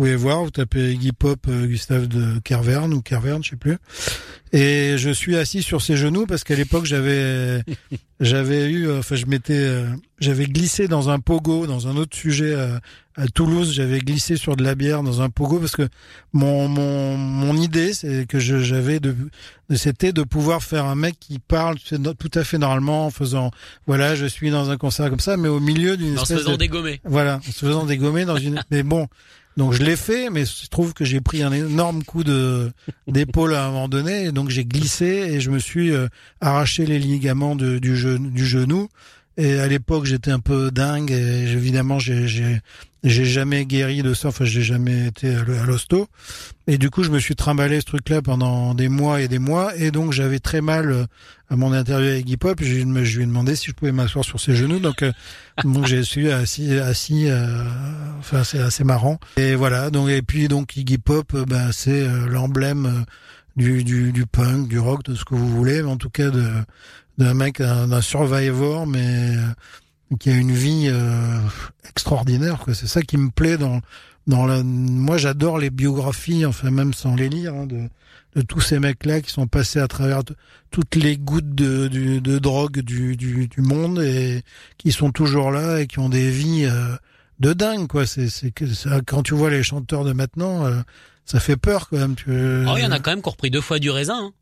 pouvez 0.00 0.16
voir. 0.16 0.44
Vous 0.44 0.50
tapez 0.50 0.92
Iggy 0.92 1.12
Pop 1.12 1.40
euh, 1.46 1.66
Gustave 1.66 2.08
de 2.08 2.38
Kervern 2.38 2.90
ou 2.94 3.02
Kervern, 3.02 3.44
je 3.44 3.50
sais 3.50 3.56
plus. 3.56 3.76
Et 4.50 4.96
je 4.96 5.10
suis 5.10 5.36
assis 5.36 5.62
sur 5.62 5.82
ses 5.82 5.94
genoux 5.94 6.24
parce 6.24 6.42
qu'à 6.42 6.54
l'époque 6.56 6.86
j'avais 6.86 7.62
j'avais 8.20 8.70
eu 8.70 8.88
euh, 8.88 9.00
enfin 9.00 9.14
je 9.14 9.26
m'étais 9.26 9.52
euh, 9.52 9.86
j'avais 10.18 10.46
glissé 10.46 10.88
dans 10.88 11.10
un 11.10 11.20
pogo 11.20 11.66
dans 11.66 11.86
un 11.86 11.96
autre 11.96 12.16
sujet 12.16 12.56
à 13.14 13.28
Toulouse 13.28 13.72
j'avais 13.72 14.00
glissé 14.00 14.36
sur 14.36 14.56
de 14.56 14.64
la 14.64 14.74
bière 14.74 15.04
dans 15.04 15.22
un 15.22 15.30
pogo 15.30 15.58
parce 15.58 15.76
que 15.76 15.88
mon 16.32 16.66
mon 16.66 17.16
mon 17.16 17.54
idée 17.54 17.92
c'est 17.92 18.26
que 18.26 18.40
j'avais 18.40 18.98
de 18.98 19.14
c'était 19.76 20.12
de 20.12 20.24
pouvoir 20.24 20.64
faire 20.64 20.86
un 20.86 20.96
mec 20.96 21.14
qui 21.20 21.38
parle 21.38 21.76
tout 21.78 22.30
à 22.34 22.42
fait 22.42 22.58
normalement 22.58 23.06
en 23.06 23.10
faisant 23.10 23.52
voilà 23.86 24.16
je 24.16 24.26
suis 24.26 24.50
dans 24.50 24.70
un 24.70 24.76
concert 24.76 25.10
comme 25.10 25.20
ça 25.20 25.36
mais 25.36 25.48
au 25.48 25.60
milieu 25.60 25.96
d'une 25.96 26.18
En 26.18 26.24
se 26.24 26.34
faisant 26.34 26.52
de 26.52 26.56
dégommer. 26.56 27.00
voilà, 27.04 27.36
en 27.36 27.52
se 27.52 27.64
faisant 27.64 27.86
dégommer 27.86 28.24
dans 28.24 28.36
une. 28.36 28.62
Mais 28.70 28.82
bon, 28.82 29.06
donc 29.60 29.74
je 29.74 29.82
l'ai 29.82 29.94
fait, 29.96 30.30
mais 30.30 30.44
je 30.46 30.68
trouve 30.68 30.94
que 30.94 31.04
j'ai 31.04 31.20
pris 31.20 31.42
un 31.42 31.52
énorme 31.52 32.02
coup 32.02 32.24
de 32.24 32.72
d'épaule 33.06 33.54
à 33.54 33.66
un 33.66 33.70
moment 33.70 33.88
donné, 33.88 34.24
et 34.24 34.32
donc 34.32 34.48
j'ai 34.48 34.64
glissé 34.64 35.04
et 35.06 35.40
je 35.40 35.50
me 35.50 35.58
suis 35.58 35.92
euh, 35.92 36.08
arraché 36.40 36.86
les 36.86 36.98
ligaments 36.98 37.54
de- 37.56 37.78
du, 37.78 37.96
genou, 37.96 38.30
du 38.30 38.46
genou. 38.46 38.88
Et 39.40 39.58
à 39.58 39.66
l'époque, 39.66 40.04
j'étais 40.04 40.30
un 40.30 40.38
peu 40.38 40.70
dingue. 40.70 41.10
Et 41.10 41.44
évidemment, 41.52 41.98
j'ai 41.98 42.60
jamais 43.02 43.64
guéri 43.64 44.02
de 44.02 44.12
ça. 44.12 44.28
Enfin, 44.28 44.44
j'ai 44.44 44.60
jamais 44.60 45.06
été 45.06 45.34
à 45.34 45.64
l'hosto. 45.64 46.08
Et 46.66 46.76
du 46.76 46.90
coup, 46.90 47.02
je 47.02 47.10
me 47.10 47.18
suis 47.18 47.34
trimballé 47.36 47.80
ce 47.80 47.86
truc-là 47.86 48.20
pendant 48.20 48.74
des 48.74 48.90
mois 48.90 49.22
et 49.22 49.28
des 49.28 49.38
mois. 49.38 49.74
Et 49.76 49.90
donc, 49.90 50.12
j'avais 50.12 50.40
très 50.40 50.60
mal 50.60 50.92
euh, 50.92 51.04
à 51.48 51.56
mon 51.56 51.72
interview 51.72 52.10
avec 52.10 52.28
Hip 52.28 52.44
Hop. 52.44 52.58
Je, 52.62 52.74
lui 52.74 53.22
ai 53.22 53.26
demandé 53.26 53.56
si 53.56 53.68
je 53.68 53.72
pouvais 53.72 53.92
m'asseoir 53.92 54.26
sur 54.26 54.38
ses 54.38 54.54
genoux. 54.54 54.78
Donc, 54.78 55.02
euh, 55.02 55.10
donc 55.64 55.86
j'ai 55.86 56.02
suis 56.02 56.30
assis, 56.30 56.78
assis. 56.78 57.30
euh, 57.30 57.64
enfin, 58.18 58.44
c'est 58.44 58.60
assez 58.60 58.84
marrant. 58.84 59.18
Et 59.38 59.54
voilà. 59.54 59.88
Donc, 59.88 60.10
et 60.10 60.20
puis 60.20 60.48
donc 60.48 60.76
Iggy 60.76 60.98
Pop, 60.98 61.32
euh, 61.34 61.46
ben, 61.46 61.72
c'est 61.72 62.02
euh, 62.02 62.26
l'emblème 62.28 63.06
du, 63.56 63.84
du 63.84 64.12
du 64.12 64.26
punk, 64.26 64.68
du 64.68 64.78
rock, 64.78 65.02
de 65.04 65.14
ce 65.14 65.24
que 65.24 65.34
vous 65.34 65.48
voulez, 65.48 65.82
mais 65.82 65.90
en 65.90 65.96
tout 65.96 66.10
cas 66.10 66.30
de 66.30 66.46
d'un 67.20 67.34
mec, 67.34 67.60
d'un 67.60 68.00
survivor, 68.00 68.86
mais 68.86 69.36
euh, 69.36 70.16
qui 70.18 70.30
a 70.30 70.34
une 70.36 70.52
vie 70.52 70.86
euh, 70.88 71.38
extraordinaire. 71.88 72.58
quoi. 72.58 72.74
C'est 72.74 72.86
ça 72.86 73.02
qui 73.02 73.16
me 73.16 73.30
plaît 73.30 73.58
dans 73.58 73.80
dans 74.26 74.46
la. 74.46 74.62
Moi, 74.62 75.16
j'adore 75.18 75.58
les 75.58 75.70
biographies, 75.70 76.44
enfin 76.46 76.70
même 76.70 76.92
sans 76.94 77.14
les 77.14 77.28
lire, 77.28 77.54
hein, 77.54 77.66
de 77.66 77.88
de 78.36 78.42
tous 78.42 78.60
ces 78.60 78.78
mecs-là 78.78 79.20
qui 79.22 79.30
sont 79.32 79.48
passés 79.48 79.80
à 79.80 79.88
travers 79.88 80.22
toutes 80.70 80.94
les 80.94 81.16
gouttes 81.16 81.52
de, 81.52 81.88
du- 81.88 82.20
de 82.20 82.38
drogue 82.38 82.78
du, 82.78 83.16
du, 83.16 83.48
du 83.48 83.60
monde 83.60 84.00
et 84.00 84.42
qui 84.78 84.92
sont 84.92 85.10
toujours 85.10 85.50
là 85.50 85.80
et 85.80 85.88
qui 85.88 85.98
ont 85.98 86.08
des 86.08 86.30
vies 86.30 86.64
euh, 86.66 86.94
de 87.40 87.52
dingue 87.54 87.88
quoi. 87.88 88.06
C'est 88.06 88.28
c'est 88.28 88.52
que 88.52 88.68
ça, 88.72 89.00
quand 89.04 89.24
tu 89.24 89.34
vois 89.34 89.50
les 89.50 89.64
chanteurs 89.64 90.04
de 90.04 90.12
maintenant, 90.12 90.64
euh, 90.64 90.80
ça 91.24 91.40
fait 91.40 91.56
peur 91.56 91.88
quand 91.88 91.98
même. 91.98 92.14
Tu, 92.14 92.30
Oh, 92.30 92.74
il 92.76 92.82
y 92.84 92.86
en 92.86 92.92
a 92.92 93.00
quand 93.00 93.10
même 93.10 93.20
qui 93.22 93.28
ont 93.28 93.32
repris 93.32 93.50
deux 93.50 93.60
fois 93.60 93.80
du 93.80 93.90
raisin. 93.90 94.18
hein. 94.26 94.32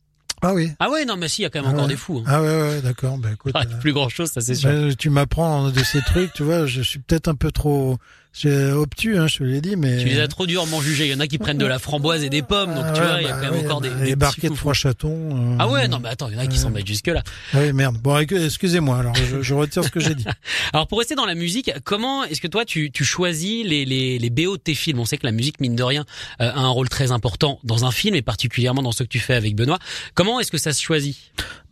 Ah 0.43 0.55
oui. 0.55 0.71
Ah 0.79 0.89
ouais, 0.91 1.05
non, 1.05 1.17
mais 1.17 1.29
si, 1.29 1.43
il 1.43 1.45
y 1.45 1.47
a 1.47 1.51
quand 1.51 1.61
même 1.61 1.69
Ah 1.71 1.73
encore 1.73 1.83
ouais. 1.85 1.89
des 1.91 1.97
fous. 1.97 2.19
Hein. 2.19 2.25
Ah 2.29 2.41
ouais, 2.43 2.61
ouais, 2.63 2.81
d'accord. 2.83 3.19
Bah 3.19 3.31
écoute, 3.35 3.53
Ah, 3.55 3.63
euh, 3.63 3.79
plus 3.81 3.93
grand 3.93 4.09
chose, 4.09 4.31
ça 4.31 4.41
c'est 4.41 4.55
sûr. 4.55 4.71
bah, 4.71 4.95
tu 4.97 5.11
m'apprends 5.11 5.71
de 5.71 5.83
ces 5.85 6.01
trucs, 6.03 6.33
tu 6.33 6.43
vois. 6.45 6.67
Je 6.67 6.81
suis 6.83 6.99
peut-être 7.01 7.29
un 7.29 7.35
peu 7.35 7.51
trop 7.51 7.99
j'ai 8.33 8.71
obtus, 8.71 9.19
hein, 9.19 9.27
je 9.27 9.39
te 9.39 9.45
l'ai 9.45 9.61
dit, 9.61 9.75
mais. 9.77 9.99
Tu 9.99 10.05
les 10.07 10.21
as 10.21 10.29
trop 10.29 10.47
durement 10.47 10.81
jugés. 10.81 11.07
Il 11.07 11.13
y 11.13 11.15
en 11.15 11.21
a 11.21 11.27
qui 11.27 11.39
prennent 11.39 11.59
de 11.59 11.67
la 11.67 11.79
framboise 11.79 12.23
et 12.23 12.29
des 12.31 12.43
pommes, 12.43 12.75
donc 12.75 12.85
Ah 12.87 12.93
tu 12.93 13.01
vois, 13.01 13.21
il 13.21 13.27
y 13.27 13.31
a 13.31 13.33
bah 13.33 13.41
quand 13.43 13.53
même 13.55 13.65
encore 13.67 13.81
des, 13.81 13.89
bah, 13.89 13.95
des 13.97 14.01
les 14.01 14.07
petits 14.11 14.17
barquets 14.17 14.49
de 14.51 14.55
trois 14.55 14.75
chatons. 14.75 15.53
euh, 15.53 15.57
Ah 15.59 15.69
ouais, 15.69 15.89
non, 15.89 15.99
mais 16.01 16.09
attends, 16.11 16.29
il 16.29 16.35
y 16.35 16.37
en 16.37 16.41
a 16.41 16.47
qui 16.47 16.59
s'en 16.59 16.71
mettent 16.71 16.87
jusque 16.87 17.09
là. 17.09 17.23
Ah 17.53 17.59
oui, 17.61 17.73
merde. 17.73 17.97
Bon, 17.99 18.17
excusez-moi. 18.19 18.99
Alors, 18.99 19.15
je, 19.17 19.43
je 19.43 19.55
retire 19.55 19.83
ce 19.83 19.91
que 19.91 19.99
j'ai 20.01 20.15
dit. 20.15 20.25
Alors 20.73 20.87
pour 20.87 20.99
rester 20.99 21.15
dans 21.15 21.27
la 21.27 21.35
musique, 21.35 21.71
comment 21.85 22.23
est-ce 22.25 22.41
que 22.41 22.47
toi 22.47 22.65
tu, 22.65 22.91
tu 22.93 23.05
choisis 23.05 23.67
les, 23.67 23.85
les, 23.85 24.19
les 24.19 24.31
BO 24.31 24.57
de 24.57 24.63
tes 24.63 24.75
films? 24.75 25.01
On 25.01 25.05
sait 25.05 25.19
que 25.19 25.27
la 25.27 25.33
musique, 25.33 25.61
mine 25.61 25.75
de 25.75 25.83
rien, 25.83 26.05
euh, 26.41 26.51
a 26.51 26.61
un 26.61 26.69
rôle 26.69 26.89
très 26.89 27.11
important 27.13 27.59
dans 27.65 27.85
un 27.87 27.91
film 27.91 28.15
et 28.15 28.23
particulièrement 28.23 28.83
dans 28.83 28.93
ce 28.93 29.03
que 29.03 29.09
tu 29.09 29.19
fais 29.19 29.35
avec 29.35 29.57
Benoît. 29.57 29.79
Comment 30.15 30.39
est-ce 30.39 30.51
que 30.53 30.59
ça 30.59 30.73
se 30.73 30.83
choisit? 30.83 31.17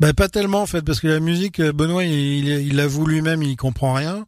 Bah 0.01 0.12
pas 0.14 0.29
tellement 0.29 0.62
en 0.62 0.66
fait, 0.66 0.83
parce 0.83 1.01
que 1.01 1.07
la 1.09 1.21
musique, 1.21 1.61
euh, 1.61 1.73
Benoît, 1.73 2.05
il, 2.05 2.12
il, 2.12 2.49
il 2.49 2.77
l'avoue 2.77 3.07
lui-même, 3.07 3.42
il 3.42 3.57
comprend 3.57 3.92
rien. 3.95 4.27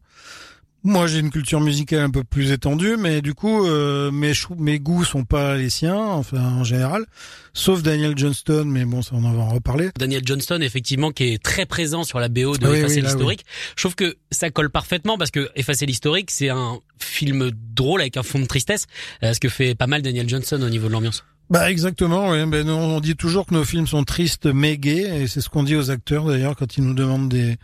Moi, 0.83 1.07
j'ai 1.07 1.19
une 1.19 1.29
culture 1.29 1.59
musicale 1.59 1.99
un 1.99 2.09
peu 2.09 2.23
plus 2.23 2.51
étendue, 2.51 2.95
mais 2.97 3.21
du 3.21 3.33
coup, 3.33 3.65
euh, 3.65 4.11
mes, 4.11 4.31
mes 4.57 4.79
goûts 4.79 5.03
sont 5.03 5.25
pas 5.25 5.57
les 5.57 5.69
siens, 5.69 5.97
enfin 5.97 6.41
en 6.41 6.63
général, 6.63 7.05
sauf 7.53 7.83
Daniel 7.83 8.17
Johnston, 8.17 8.63
mais 8.65 8.85
bon, 8.85 9.01
ça 9.01 9.11
on 9.13 9.25
en 9.25 9.33
va 9.33 9.41
en 9.41 9.49
reparler. 9.49 9.89
Daniel 9.97 10.21
Johnston, 10.25 10.61
effectivement, 10.61 11.11
qui 11.11 11.33
est 11.33 11.43
très 11.43 11.65
présent 11.65 12.03
sur 12.05 12.21
la 12.21 12.29
BO 12.29 12.57
de 12.57 12.65
Oui, 12.65 12.77
Effacer 12.77 13.01
oui, 13.01 13.01
l'historique. 13.01 13.45
Je 13.75 13.81
trouve 13.81 13.95
que 13.95 14.15
ça 14.31 14.51
colle 14.51 14.69
parfaitement 14.69 15.17
parce 15.17 15.31
que 15.31 15.49
Effacer 15.55 15.85
l'historique, 15.85 16.31
c'est 16.31 16.49
un 16.49 16.79
film 16.97 17.51
drôle 17.75 17.99
avec 17.99 18.15
un 18.15 18.23
fond 18.23 18.39
de 18.39 18.45
tristesse, 18.45 18.85
euh, 19.23 19.33
ce 19.33 19.41
que 19.41 19.49
fait 19.49 19.75
pas 19.75 19.87
mal 19.87 20.01
Daniel 20.01 20.29
Johnston 20.29 20.61
au 20.61 20.69
niveau 20.69 20.87
de 20.87 20.93
l'ambiance. 20.93 21.25
Bah 21.49 21.69
exactement, 21.69 22.29
oui. 22.29 22.45
Ben, 22.45 22.69
on 22.69 23.01
dit 23.01 23.15
toujours 23.17 23.47
que 23.47 23.53
nos 23.53 23.65
films 23.65 23.87
sont 23.87 24.03
tristes 24.03 24.45
mais 24.45 24.77
gays, 24.77 25.23
et 25.23 25.27
c'est 25.27 25.41
ce 25.41 25.49
qu'on 25.49 25.63
dit 25.63 25.75
aux 25.75 25.91
acteurs 25.91 26.25
d'ailleurs 26.25 26.55
quand 26.55 26.77
ils 26.77 26.83
nous 26.83 26.93
demandent 26.93 27.27
des 27.27 27.57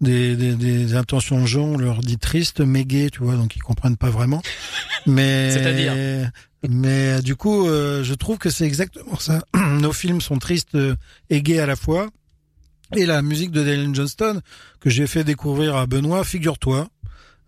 des, 0.00 0.36
des, 0.36 0.54
des 0.54 0.94
intentions 0.94 1.40
de 1.40 1.46
jeu, 1.46 1.60
on 1.60 1.76
leur 1.76 2.00
dit 2.00 2.18
triste 2.18 2.60
mais 2.60 2.84
gay, 2.84 3.10
tu 3.10 3.22
vois, 3.22 3.36
donc 3.36 3.56
ils 3.56 3.62
comprennent 3.62 3.96
pas 3.96 4.10
vraiment. 4.10 4.42
Mais 5.06 5.50
C'est-à-dire 5.50 6.30
mais 6.68 7.12
euh, 7.12 7.20
du 7.20 7.36
coup, 7.36 7.66
euh, 7.66 8.04
je 8.04 8.14
trouve 8.14 8.38
que 8.38 8.50
c'est 8.50 8.66
exactement 8.66 9.18
ça. 9.18 9.42
Nos 9.56 9.92
films 9.92 10.20
sont 10.20 10.38
tristes 10.38 10.74
euh, 10.74 10.94
et 11.30 11.42
gays 11.42 11.60
à 11.60 11.66
la 11.66 11.76
fois. 11.76 12.08
Et 12.96 13.06
la 13.06 13.22
musique 13.22 13.52
de 13.52 13.62
Daniel 13.62 13.94
Johnston 13.94 14.40
que 14.80 14.90
j'ai 14.90 15.06
fait 15.06 15.24
découvrir 15.24 15.76
à 15.76 15.86
Benoît, 15.86 16.24
figure-toi, 16.24 16.88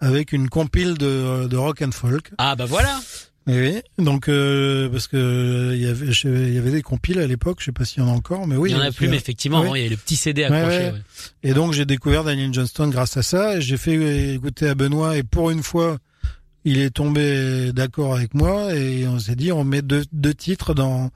avec 0.00 0.32
une 0.32 0.48
compile 0.48 0.96
de, 0.96 1.46
de 1.46 1.56
rock 1.56 1.82
and 1.82 1.92
folk. 1.92 2.30
Ah 2.38 2.54
bah 2.54 2.64
voilà 2.64 3.00
Oui, 3.46 3.54
oui. 3.58 3.82
Donc 4.04 4.28
euh, 4.28 4.88
parce 4.88 5.08
que 5.08 5.16
euh, 5.16 5.74
il 5.74 5.82
y 5.82 5.86
avait 5.86 6.06
il 6.06 6.54
y 6.54 6.58
avait 6.58 6.70
des 6.70 6.82
compiles 6.82 7.18
à 7.18 7.26
l'époque, 7.26 7.56
je 7.60 7.66
sais 7.66 7.72
pas 7.72 7.84
s'il 7.84 8.02
y 8.02 8.06
en 8.06 8.08
a 8.08 8.12
encore, 8.12 8.46
mais 8.46 8.56
oui. 8.56 8.70
Il 8.70 8.76
y 8.76 8.78
en 8.78 8.82
a 8.82 8.92
plus, 8.92 9.06
que- 9.06 9.10
mais 9.10 9.16
effectivement, 9.16 9.60
Oui. 9.60 9.66
avant, 9.66 9.74
il 9.74 9.80
y 9.82 9.84
avait 9.86 9.90
le 9.90 9.96
petit 9.96 10.16
CD 10.16 10.44
accroché. 10.44 10.76
ouais. 10.78 10.92
ouais. 10.92 11.00
Et 11.42 11.52
donc 11.54 11.72
j'ai 11.72 11.84
découvert 11.84 12.22
Daniel 12.24 12.54
Johnston 12.54 12.88
grâce 12.88 13.16
à 13.16 13.22
ça. 13.22 13.56
Et 13.56 13.60
j'ai 13.60 13.76
fait 13.76 14.34
écouter 14.34 14.68
à 14.68 14.74
Benoît 14.76 15.16
et 15.16 15.24
pour 15.24 15.50
une 15.50 15.62
fois, 15.64 15.98
il 16.64 16.78
est 16.78 16.90
tombé 16.90 17.72
d'accord 17.72 18.14
avec 18.14 18.34
moi 18.34 18.72
et 18.76 19.08
on 19.08 19.18
s'est 19.18 19.34
dit 19.34 19.50
on 19.50 19.64
met 19.64 19.82
deux, 19.82 20.04
deux 20.12 20.34
titres 20.34 20.72
dans 20.74 21.10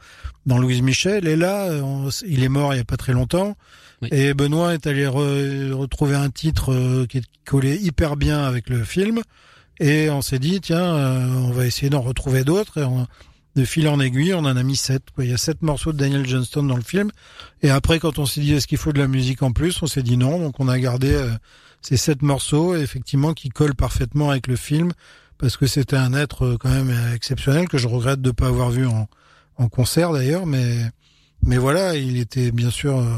dans 0.47 0.59
Louise 0.59 0.83
Michel. 0.83 1.29
Et 1.29 1.37
là, 1.37 1.69
on 1.85 2.09
il 2.27 2.43
est 2.43 2.49
mort 2.49 2.75
il 2.75 2.79
y 2.79 2.81
a 2.81 2.85
pas 2.85 2.97
très 2.97 3.13
longtemps. 3.13 3.57
Oui. 4.03 4.09
Et 4.11 4.35
Benoît 4.35 4.75
est 4.75 4.87
allé 4.89 5.07
re- 5.07 5.71
retrouver 5.73 6.17
un 6.17 6.29
titre 6.31 6.73
euh, 6.73 7.07
qui 7.09 7.23
collait 7.47 7.77
hyper 7.77 8.17
bien 8.17 8.41
avec 8.43 8.69
le 8.69 8.83
film. 8.85 9.23
Et 9.81 10.09
on 10.11 10.23
s'est 10.23 10.39
dit 10.39 10.61
tiens, 10.61 10.83
euh, 10.95 11.27
on 11.45 11.51
va 11.53 11.67
essayer 11.67 11.91
d'en 11.91 12.01
retrouver 12.01 12.45
d'autres. 12.45 12.79
Et 12.81 12.85
on- 12.85 13.07
de 13.57 13.65
fil 13.65 13.89
en 13.89 13.99
aiguille, 14.01 14.35
on 14.35 14.41
en 14.41 14.55
a 14.57 14.63
mis 14.63 14.77
sept. 14.77 15.03
Il 15.19 15.31
y 15.31 15.33
a 15.33 15.39
sept 15.39 15.63
morceaux 15.63 15.93
de 15.95 15.97
Daniel 15.97 16.27
Johnston 16.27 16.63
dans 16.65 16.77
le 16.77 16.83
film. 16.83 17.11
Et 17.63 17.71
après, 17.71 17.99
quand 17.99 18.19
on 18.19 18.27
s'est 18.27 18.43
dit 18.43 18.53
est-ce 18.53 18.67
qu'il 18.67 18.77
faut 18.77 18.93
de 18.93 18.99
la 18.99 19.07
musique 19.09 19.43
en 19.43 19.53
plus, 19.53 19.83
on 19.83 19.87
s'est 19.87 20.03
dit 20.03 20.19
non. 20.19 20.39
Donc 20.39 20.61
on 20.61 20.69
a 20.69 20.79
gardé 20.79 21.15
euh, 21.15 21.31
ces 21.81 21.97
sept 21.97 22.21
morceaux, 22.21 22.77
effectivement, 22.77 23.33
qui 23.33 23.49
collent 23.49 23.75
parfaitement 23.75 24.29
avec 24.31 24.47
le 24.47 24.57
film, 24.57 24.93
parce 25.39 25.57
que 25.57 25.67
c'était 25.67 25.97
un 25.97 26.13
être 26.13 26.45
euh, 26.45 26.57
quand 26.61 26.69
même 26.69 26.93
exceptionnel 27.15 27.67
que 27.67 27.79
je 27.79 27.89
regrette 27.89 28.21
de 28.21 28.31
pas 28.31 28.49
avoir 28.49 28.71
vu 28.71 28.87
en, 28.87 29.09
en 29.57 29.69
concert 29.71 30.13
d'ailleurs. 30.13 30.45
Mais 30.45 30.77
mais 31.43 31.57
voilà, 31.57 31.97
il 31.97 32.19
était 32.19 32.51
bien 32.53 32.71
sûr. 32.71 32.99
euh, 32.99 33.17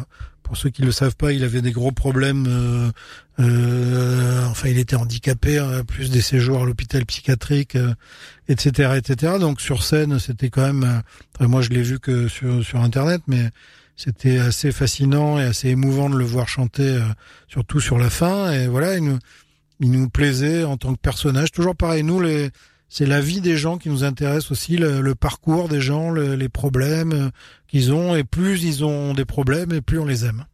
pour 0.48 0.56
ceux 0.56 0.70
qui 0.70 0.80
le 0.80 0.92
savent 0.92 1.14
pas, 1.14 1.32
il 1.32 1.44
avait 1.44 1.60
des 1.60 1.72
gros 1.72 1.92
problèmes. 1.92 2.46
euh, 2.48 2.90
euh, 3.40 4.46
enfin, 4.46 4.68
il 4.70 4.78
était 4.78 4.96
handicapé, 4.96 5.58
euh, 5.58 5.84
plus 5.84 6.10
des 6.10 6.22
séjours 6.22 6.62
à 6.62 6.66
l'hôpital 6.66 7.04
psychiatrique, 7.04 7.76
euh, 7.76 7.92
etc., 8.48 8.94
etc. 8.96 9.34
Donc 9.38 9.60
sur 9.60 9.82
scène, 9.82 10.18
c'était 10.18 10.48
quand 10.48 10.62
même. 10.72 11.02
euh, 11.42 11.46
moi, 11.48 11.60
je 11.60 11.68
l'ai 11.68 11.82
vu 11.82 12.00
que 12.00 12.28
sur 12.28 12.64
sur 12.64 12.80
internet, 12.80 13.20
mais 13.26 13.50
c'était 13.94 14.38
assez 14.38 14.72
fascinant 14.72 15.38
et 15.38 15.44
assez 15.44 15.68
émouvant 15.68 16.08
de 16.08 16.16
le 16.16 16.24
voir 16.24 16.48
chanter, 16.48 16.98
surtout 17.46 17.80
sur 17.80 17.98
la 17.98 18.08
fin. 18.08 18.50
Et 18.52 18.66
voilà, 18.68 18.96
il 18.96 19.04
nous, 19.04 19.18
il 19.80 19.90
nous 19.90 20.08
plaisait 20.08 20.64
en 20.64 20.76
tant 20.78 20.94
que 20.94 21.00
personnage. 21.00 21.52
Toujours 21.52 21.76
pareil, 21.76 22.04
nous, 22.04 22.20
les, 22.22 22.50
c'est 22.88 23.06
la 23.06 23.20
vie 23.20 23.40
des 23.40 23.56
gens 23.56 23.78
qui 23.78 23.88
nous 23.88 24.04
intéresse 24.04 24.50
aussi, 24.50 24.76
le, 24.76 25.14
parcours 25.14 25.68
des 25.68 25.80
gens, 25.80 26.10
le- 26.10 26.34
les 26.36 26.48
problèmes 26.48 27.12
euh, 27.12 27.28
qu'ils 27.68 27.92
ont. 27.92 28.14
Et 28.16 28.24
plus 28.24 28.62
ils 28.64 28.84
ont 28.84 29.14
des 29.14 29.24
problèmes, 29.24 29.72
et 29.72 29.80
plus 29.80 29.98
on 29.98 30.06
les 30.06 30.24
aime. 30.24 30.44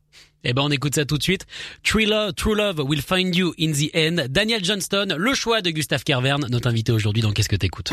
Eh 0.45 0.53
ben, 0.53 0.63
on 0.63 0.71
écoute 0.71 0.95
ça 0.95 1.05
tout 1.07 1.17
de 1.17 1.23
suite. 1.23 1.47
True 1.83 2.05
Love, 2.05 2.35
True 2.35 2.55
Love 2.55 2.79
will 2.81 3.01
find 3.01 3.35
you 3.35 3.55
in 3.59 3.73
the 3.73 3.91
end. 3.95 4.27
Daniel 4.29 4.63
Johnston, 4.63 5.15
le 5.17 5.33
choix 5.35 5.63
de 5.63 5.71
Gustave 5.71 6.05
Kervern, 6.05 6.47
notre 6.51 6.69
invité 6.69 6.93
aujourd'hui 6.93 7.23
dans 7.23 7.33
Qu'est-ce 7.33 7.49
que 7.49 7.57
t'écoutes? 7.57 7.93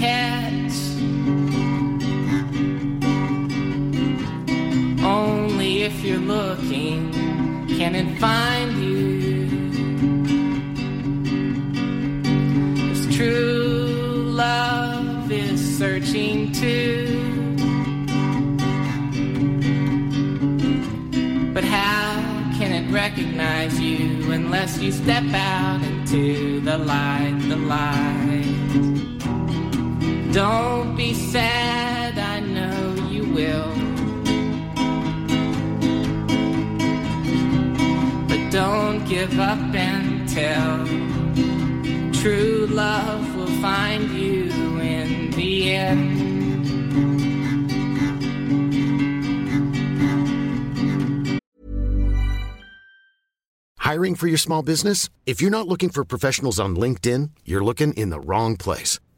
catch. 0.00 0.76
Only 5.04 5.82
if 5.82 6.02
you're 6.02 6.24
looking 6.36 6.98
can 7.78 7.94
it 7.94 8.08
find 8.18 8.72
you. 8.82 9.00
'Cause 12.76 13.02
true 13.14 14.32
love 14.44 15.30
is 15.30 15.60
searching 15.78 16.52
too. 16.52 17.06
But 21.54 21.64
how 21.64 22.06
can 22.58 22.70
it 22.78 22.86
recognize 22.90 23.74
you 23.78 24.32
unless 24.32 24.80
you 24.82 24.92
step 24.92 25.26
out 25.34 25.80
into 25.90 26.60
the 26.68 26.78
light, 26.78 27.36
the 27.52 27.56
light? 27.56 28.09
Don't 30.32 30.94
be 30.96 31.12
sad, 31.12 32.16
I 32.16 32.38
know 32.38 32.94
you 33.10 33.24
will. 33.34 33.74
But 38.28 38.52
don't 38.52 39.04
give 39.08 39.40
up 39.40 39.58
until 39.74 40.86
true 42.12 42.68
love 42.70 43.34
will 43.34 43.50
find 43.60 44.08
you 44.10 44.50
in 44.78 45.32
the 45.32 45.74
end. 45.74 46.30
Hiring 53.78 54.14
for 54.14 54.28
your 54.28 54.38
small 54.38 54.62
business? 54.62 55.08
If 55.26 55.42
you're 55.42 55.50
not 55.50 55.66
looking 55.66 55.88
for 55.88 56.04
professionals 56.04 56.60
on 56.60 56.76
LinkedIn, 56.76 57.30
you're 57.44 57.64
looking 57.64 57.92
in 57.94 58.10
the 58.10 58.20
wrong 58.20 58.56
place. 58.56 59.00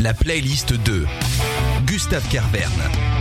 La 0.00 0.14
playlist 0.14 0.72
de 0.72 1.04
Gustave 1.86 2.26
Carverne. 2.30 3.17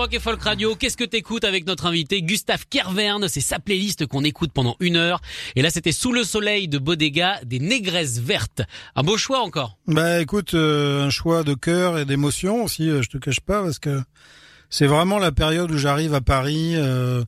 Rock 0.00 0.14
et 0.14 0.18
Folk 0.18 0.40
Radio. 0.40 0.76
Qu'est-ce 0.76 0.96
que 0.96 1.04
t'écoutes 1.04 1.44
avec 1.44 1.66
notre 1.66 1.84
invité 1.84 2.22
Gustave 2.22 2.64
Kerverne 2.70 3.28
C'est 3.28 3.42
sa 3.42 3.58
playlist 3.58 4.06
qu'on 4.06 4.24
écoute 4.24 4.50
pendant 4.50 4.74
une 4.80 4.96
heure. 4.96 5.20
Et 5.56 5.62
là, 5.62 5.68
c'était 5.68 5.92
Sous 5.92 6.14
le 6.14 6.24
soleil 6.24 6.68
de 6.68 6.78
Bodega, 6.78 7.38
des 7.44 7.58
négresses 7.58 8.18
vertes. 8.18 8.62
Un 8.96 9.02
beau 9.02 9.18
choix 9.18 9.40
encore. 9.40 9.76
Bah 9.86 10.22
écoute, 10.22 10.54
euh, 10.54 11.04
un 11.04 11.10
choix 11.10 11.42
de 11.42 11.52
cœur 11.52 11.98
et 11.98 12.06
d'émotion 12.06 12.64
aussi, 12.64 12.88
euh, 12.88 13.02
je 13.02 13.10
te 13.10 13.18
cache 13.18 13.40
pas, 13.40 13.62
parce 13.62 13.78
que 13.78 14.00
c'est 14.70 14.86
vraiment 14.86 15.18
la 15.18 15.32
période 15.32 15.70
où 15.70 15.76
j'arrive 15.76 16.14
à 16.14 16.22
Paris. 16.22 16.76
euh, 16.76 17.22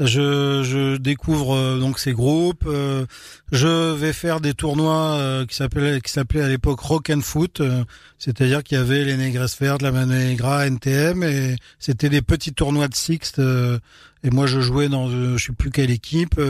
je, 0.00 0.62
je 0.64 0.96
découvre 0.96 1.54
euh, 1.54 1.78
donc 1.78 1.98
ces 1.98 2.12
groupes. 2.12 2.64
euh, 2.66 3.06
je 3.52 3.92
vais 3.94 4.12
faire 4.12 4.40
des 4.40 4.54
tournois 4.54 5.16
euh, 5.18 5.46
qui 5.46 5.54
s'appelaient 5.54 6.00
qui 6.00 6.18
à 6.40 6.48
l'époque 6.48 6.80
Rock 6.80 7.10
and 7.10 7.20
Foot, 7.20 7.60
euh, 7.60 7.84
c'est-à-dire 8.18 8.62
qu'il 8.62 8.78
y 8.78 8.80
avait 8.80 9.04
les 9.04 9.16
Négresses 9.16 9.58
Vertes, 9.60 9.82
la 9.82 9.92
Mano 9.92 10.14
Negra, 10.14 10.66
NTM, 10.66 11.22
et 11.22 11.56
c'était 11.78 12.08
des 12.08 12.22
petits 12.22 12.52
tournois 12.54 12.88
de 12.88 12.94
Sixte. 12.94 13.38
euh, 13.38 13.78
et 14.24 14.30
moi, 14.30 14.46
je 14.46 14.60
jouais 14.60 14.88
dans 14.88 15.08
euh, 15.10 15.36
je 15.36 15.46
sais 15.46 15.52
plus 15.52 15.70
quelle 15.70 15.90
équipe. 15.90 16.40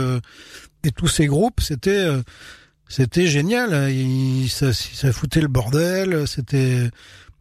et 0.85 0.91
tous 0.93 1.09
ces 1.09 1.27
groupes, 1.27 1.61
c'était 1.61 2.07
c'était 2.89 3.27
génial. 3.27 3.91
Il, 3.91 4.49
ça, 4.51 4.73
ça 4.73 5.13
foutait 5.13 5.41
le 5.41 5.49
bordel. 5.49 6.27
C'était 6.29 6.91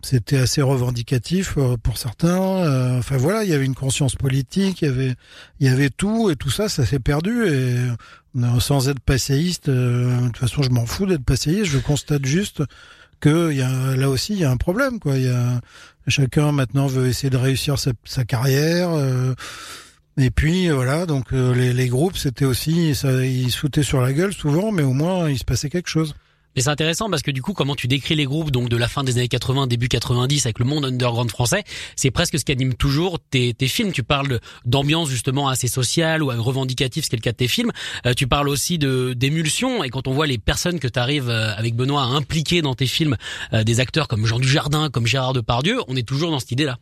c'était 0.04 0.38
assez 0.38 0.62
revendicatif 0.62 1.56
euh, 1.58 1.78
pour 1.78 1.98
certains. 1.98 2.42
Euh, 2.42 3.00
Enfin 3.00 3.18
voilà, 3.18 3.44
il 3.44 3.50
y 3.50 3.54
avait 3.54 3.66
une 3.66 3.76
conscience 3.76 4.16
politique, 4.16 4.82
il 4.82 4.86
y 4.86 4.88
avait 4.88 5.16
il 5.60 5.68
y 5.68 5.70
avait 5.70 5.90
tout 5.90 6.30
et 6.30 6.36
tout 6.36 6.50
ça, 6.50 6.70
ça 6.70 6.86
s'est 6.86 7.00
perdu. 7.00 7.46
Et 7.48 7.78
euh, 8.38 8.60
sans 8.60 8.90
être 8.90 9.00
passéiste, 9.00 9.70
de 9.70 10.28
toute 10.28 10.38
façon, 10.38 10.64
je 10.64 10.70
m'en 10.70 10.86
fous 10.86 11.06
d'être 11.06 11.24
passéiste. 11.24 11.66
Je 11.66 11.78
constate 11.80 12.26
juste 12.26 12.64
que 13.20 13.52
y 13.52 13.62
a 13.62 13.96
là 13.96 14.10
aussi 14.10 14.34
il 14.34 14.40
y 14.40 14.46
a 14.46 14.52
un 14.52 14.58
problème 14.58 15.00
quoi. 15.00 15.18
Il 15.18 15.26
y 15.26 15.30
a 15.30 15.62
chacun 16.08 16.52
maintenant 16.52 16.88
veut 16.88 17.08
essayer 17.08 17.30
de 17.30 17.38
réussir 17.38 17.76
sa, 17.78 18.26
carrière. 18.26 18.90
et 20.18 20.32
puis 20.32 20.70
voilà, 20.70 21.06
donc 21.06 21.32
les, 21.32 21.74
les 21.74 21.88
groupes, 21.88 22.18
c'était 22.18 22.46
aussi, 22.46 22.96
ça, 22.96 23.24
ils 23.26 23.52
sautaient 23.52 23.84
sur 23.84 24.02
la 24.02 24.12
gueule 24.14 24.34
souvent, 24.34 24.72
mais 24.72 24.84
au 24.84 24.94
moins 24.94 25.30
il 25.30 25.38
se 25.38 25.46
passait 25.46 25.70
quelque 25.70 25.90
chose. 25.90 26.16
Mais 26.56 26.64
c'est 26.64 26.70
intéressant 26.70 27.10
parce 27.10 27.22
que 27.22 27.32
du 27.32 27.42
coup, 27.42 27.54
comment 27.54 27.76
tu 27.76 27.88
décris 27.88 28.16
les 28.16 28.26
groupes 28.26 28.52
donc 28.52 28.70
de 28.70 28.78
la 28.78 28.88
fin 28.88 29.04
des 29.04 29.18
années 29.18 29.28
80, 29.28 29.68
début 29.68 29.88
90 29.88 30.46
avec 30.46 30.60
le 30.60 30.66
monde 30.66 30.86
underground 30.86 31.30
français, 31.30 31.64
c'est 31.96 32.12
presque 32.12 32.38
ce 32.40 32.46
qui 32.46 32.52
anime 32.52 32.74
toujours 32.74 33.20
tes, 33.20 33.54
tes 33.54 33.68
films. 33.68 33.92
Tu 33.92 34.04
parles 34.04 34.40
d'ambiance 34.66 35.10
justement 35.10 35.48
assez 35.48 35.68
sociale 35.68 36.24
ou 36.24 36.28
revendicative, 36.28 37.04
ce 37.04 37.10
qui 37.10 37.16
est 37.16 37.20
le 37.20 37.24
cas 37.24 37.32
de 37.32 37.38
tes 37.38 37.48
films. 37.48 37.72
Euh, 38.06 38.14
tu 38.14 38.28
parles 38.28 38.50
aussi 38.50 38.78
de 38.78 39.14
d'émulsion 39.14 39.84
et 39.84 39.90
quand 39.90 40.08
on 40.08 40.14
voit 40.14 40.28
les 40.28 40.38
personnes 40.38 40.80
que 40.80 40.88
tu 40.88 41.00
arrives 41.00 41.30
avec 41.30 41.76
Benoît 41.76 42.04
à 42.04 42.06
impliquer 42.06 42.62
dans 42.62 42.76
tes 42.76 42.88
films, 42.88 43.18
euh, 43.54 43.64
des 43.64 43.80
acteurs 43.80 44.08
comme 44.08 44.26
Jean 44.26 44.40
Dujardin, 44.40 44.90
comme 44.90 45.08
Gérard 45.08 45.34
Depardieu, 45.34 45.80
on 45.88 45.96
est 45.96 46.08
toujours 46.08 46.32
dans 46.32 46.40
cette 46.40 46.52
idée-là. 46.52 46.78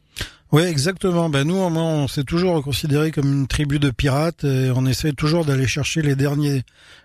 Oui, 0.52 0.64
exactement. 0.64 1.30
Ben 1.30 1.44
nous, 1.44 1.58
moins, 1.70 1.84
on 1.84 2.08
s'est 2.08 2.24
toujours 2.24 2.64
considéré 2.64 3.12
comme 3.12 3.32
une 3.32 3.48
tribu 3.48 3.78
de 3.78 3.92
pirates 3.92 4.44
et 4.44 4.72
on 4.76 4.88
essaie 4.88 5.14
toujours 5.14 5.46
d'aller 5.46 5.68
chercher 5.68 6.02
les 6.02 6.16
derniers 6.16 6.64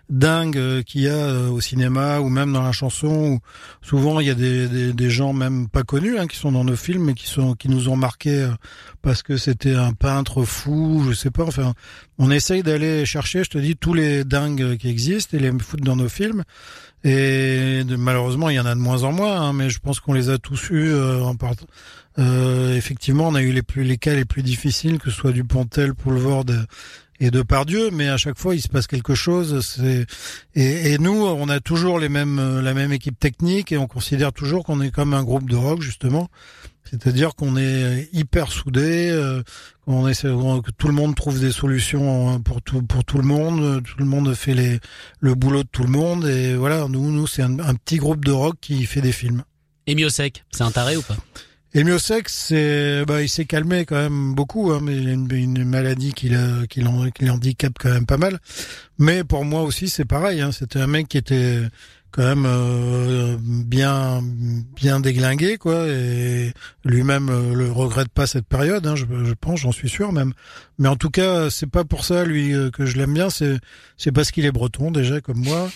dingues 0.09 0.57
euh, 0.57 0.83
qu'il 0.83 1.03
y 1.03 1.09
a 1.09 1.13
euh, 1.13 1.51
au 1.51 1.61
cinéma 1.61 2.21
ou 2.21 2.31
même 2.31 2.55
dans 2.55 2.63
la 2.63 2.73
chanson. 2.73 3.09
Où 3.09 3.41
souvent, 3.83 4.21
il 4.21 4.29
y 4.29 4.31
a 4.31 4.35
des, 4.35 4.67
des, 4.69 4.93
des 4.95 5.11
gens 5.11 5.35
même 5.35 5.69
pas 5.69 5.83
connus 5.83 6.19
hein, 6.19 6.27
qui 6.27 6.39
sont 6.39 6.53
dans 6.53 6.65
nos 6.65 6.77
films 6.77 7.05
mais 7.05 7.15
qui 7.15 7.27
sont 7.27 7.55
qui 7.55 7.69
nous 7.69 7.91
ont 7.91 7.97
marqués 7.97 8.45
euh, 8.45 8.51
parce 9.03 9.23
que 9.23 9.37
c'était 9.37 9.75
un 9.75 9.93
peintre 9.93 10.45
fou, 10.45 11.05
je 11.07 11.13
sais 11.13 11.31
pas. 11.31 11.45
Enfin, 11.45 11.75
on 12.17 12.31
essaye 12.31 12.63
d'aller 12.63 13.05
chercher, 13.05 13.45
je 13.45 13.51
te 13.51 13.59
dis, 13.59 13.77
tous 13.77 13.93
les 13.93 14.25
dingues 14.25 14.79
qui 14.79 14.89
existent 14.89 15.37
et 15.37 15.41
les 15.41 15.53
foutre 15.59 15.85
dans 15.85 15.97
nos 15.97 16.09
films. 16.09 16.45
Et 17.05 17.83
malheureusement, 17.99 18.49
il 18.49 18.57
y 18.57 18.61
en 18.61 18.65
a 18.65 18.75
de 18.75 18.81
moins 18.81 19.03
en 19.03 19.13
moins, 19.13 19.39
hein, 19.39 19.53
mais 19.53 19.69
je 19.69 19.79
pense 19.79 20.01
qu'on 20.01 20.15
les 20.15 20.31
a 20.31 20.39
tous 20.39 20.71
eus 20.71 20.89
euh, 20.89 21.23
en 21.23 21.37
part. 21.37 21.53
Euh, 22.19 22.77
effectivement, 22.77 23.29
on 23.29 23.35
a 23.35 23.43
eu 23.43 23.53
les 23.53 23.63
plus 23.63 23.85
les 23.85 23.99
cas 23.99 24.15
les 24.15 24.25
plus 24.25 24.43
difficiles, 24.43 24.99
que 24.99 25.11
ce 25.11 25.17
soit 25.17 25.33
Dupontel, 25.33 25.95
Poulvorde 25.95 26.67
et 27.21 27.31
Depardieu, 27.31 27.91
mais 27.91 28.09
à 28.09 28.17
chaque 28.17 28.39
fois 28.39 28.55
il 28.55 28.61
se 28.61 28.69
passe 28.69 28.87
quelque 28.87 29.15
chose. 29.15 29.81
Et, 30.55 30.93
et 30.93 30.99
nous, 30.99 31.25
on 31.25 31.49
a 31.49 31.61
toujours 31.61 31.99
les 31.99 32.09
mêmes 32.09 32.61
la 32.61 32.75
même 32.75 32.93
équipe 32.93 33.19
technique 33.19 33.73
et 33.73 33.79
on 33.79 33.87
considère 33.87 34.33
toujours 34.33 34.65
qu'on 34.65 34.81
est 34.81 34.91
comme 34.91 35.15
un 35.15 35.23
groupe 35.25 35.49
de 35.49 35.57
rock 35.57 35.81
justement. 35.81 36.29
C'est-à-dire 36.85 37.35
qu'on 37.35 37.57
est 37.57 38.09
hyper 38.13 38.53
soudés, 38.53 39.09
euh, 39.11 39.43
qu'on 39.87 40.07
essaie 40.07 40.29
que 40.29 40.71
tout 40.71 40.87
le 40.87 40.93
monde 40.93 41.15
trouve 41.17 41.41
des 41.41 41.51
solutions 41.51 42.41
pour 42.41 42.61
tout 42.63 42.83
pour 42.83 43.05
tout 43.05 43.19
le 43.19 43.25
monde, 43.25 43.83
tout 43.83 43.99
le 43.99 44.05
monde 44.05 44.35
fait 44.35 44.55
les 44.55 44.79
le 45.21 45.35
boulot 45.35 45.63
de 45.63 45.69
tout 45.69 45.83
le 45.83 45.91
monde 45.91 46.27
et 46.27 46.55
voilà, 46.55 46.87
nous 46.89 47.11
nous 47.11 47.27
c'est 47.27 47.43
un, 47.43 47.59
un 47.59 47.75
petit 47.75 47.97
groupe 47.97 48.25
de 48.25 48.33
rock 48.33 48.57
qui 48.61 48.85
fait 48.87 49.01
des 49.01 49.13
films. 49.13 49.43
Et 49.87 49.95
Miosek, 49.95 50.45
c'est 50.51 50.63
un 50.63 50.71
taré 50.71 50.97
ou 50.97 51.03
pas? 51.03 51.17
Et 51.77 51.83
Miosex, 51.83 52.33
c'est, 52.33 53.05
bah, 53.05 53.21
il 53.23 53.29
s'est 53.29 53.47
calmé 53.47 53.85
quand 53.85 53.97
même 53.97 54.35
beaucoup, 54.35 54.71
hein, 54.71 54.79
mais 54.81 54.97
il 54.97 55.09
a 55.09 55.13
une, 55.13 55.29
une 55.33 55.65
maladie 55.65 56.13
qui 56.13 56.29
l'a- 56.29 56.67
qui 56.69 56.81
l'en- 56.81 57.11
qui 57.11 57.25
l'handicape 57.25 57.75
quand 57.81 57.91
même 57.91 58.07
pas 58.07 58.17
mal. 58.17 58.39
Mais 58.99 59.25
pour 59.25 59.45
moi 59.45 59.63
aussi, 59.63 59.89
c'est 59.89 60.05
pareil. 60.05 60.41
Hein, 60.41 60.53
C'était 60.53 60.79
un 60.79 60.87
mec 60.87 61.09
qui 61.09 61.19
était 61.19 61.59
quand 62.13 62.23
même 62.23 62.45
euh, 62.47 63.37
bien, 63.41 64.23
bien 64.77 65.01
déglingué, 65.01 65.57
quoi. 65.57 65.89
Et 65.89 66.53
lui-même 66.85 67.29
euh, 67.29 67.55
le 67.55 67.73
regrette 67.73 68.09
pas 68.09 68.29
cette 68.29 68.47
période. 68.47 68.87
Hein, 68.87 68.95
je, 68.95 69.05
je 69.25 69.33
pense, 69.33 69.59
j'en 69.59 69.73
suis 69.73 69.89
sûr 69.89 70.13
même. 70.13 70.33
Mais 70.79 70.87
en 70.87 70.95
tout 70.95 71.11
cas, 71.11 71.51
c'est 71.51 71.67
pas 71.69 71.83
pour 71.83 72.05
ça 72.05 72.25
lui 72.25 72.55
euh, 72.55 72.71
que 72.71 72.87
je 72.87 72.97
l'aime 72.99 73.15
bien. 73.15 73.31
C'est, 73.31 73.59
c'est 73.97 74.13
parce 74.13 74.31
qu'il 74.31 74.45
est 74.45 74.53
breton 74.53 74.93
déjà 74.93 75.21
comme 75.21 75.39
moi. 75.41 75.69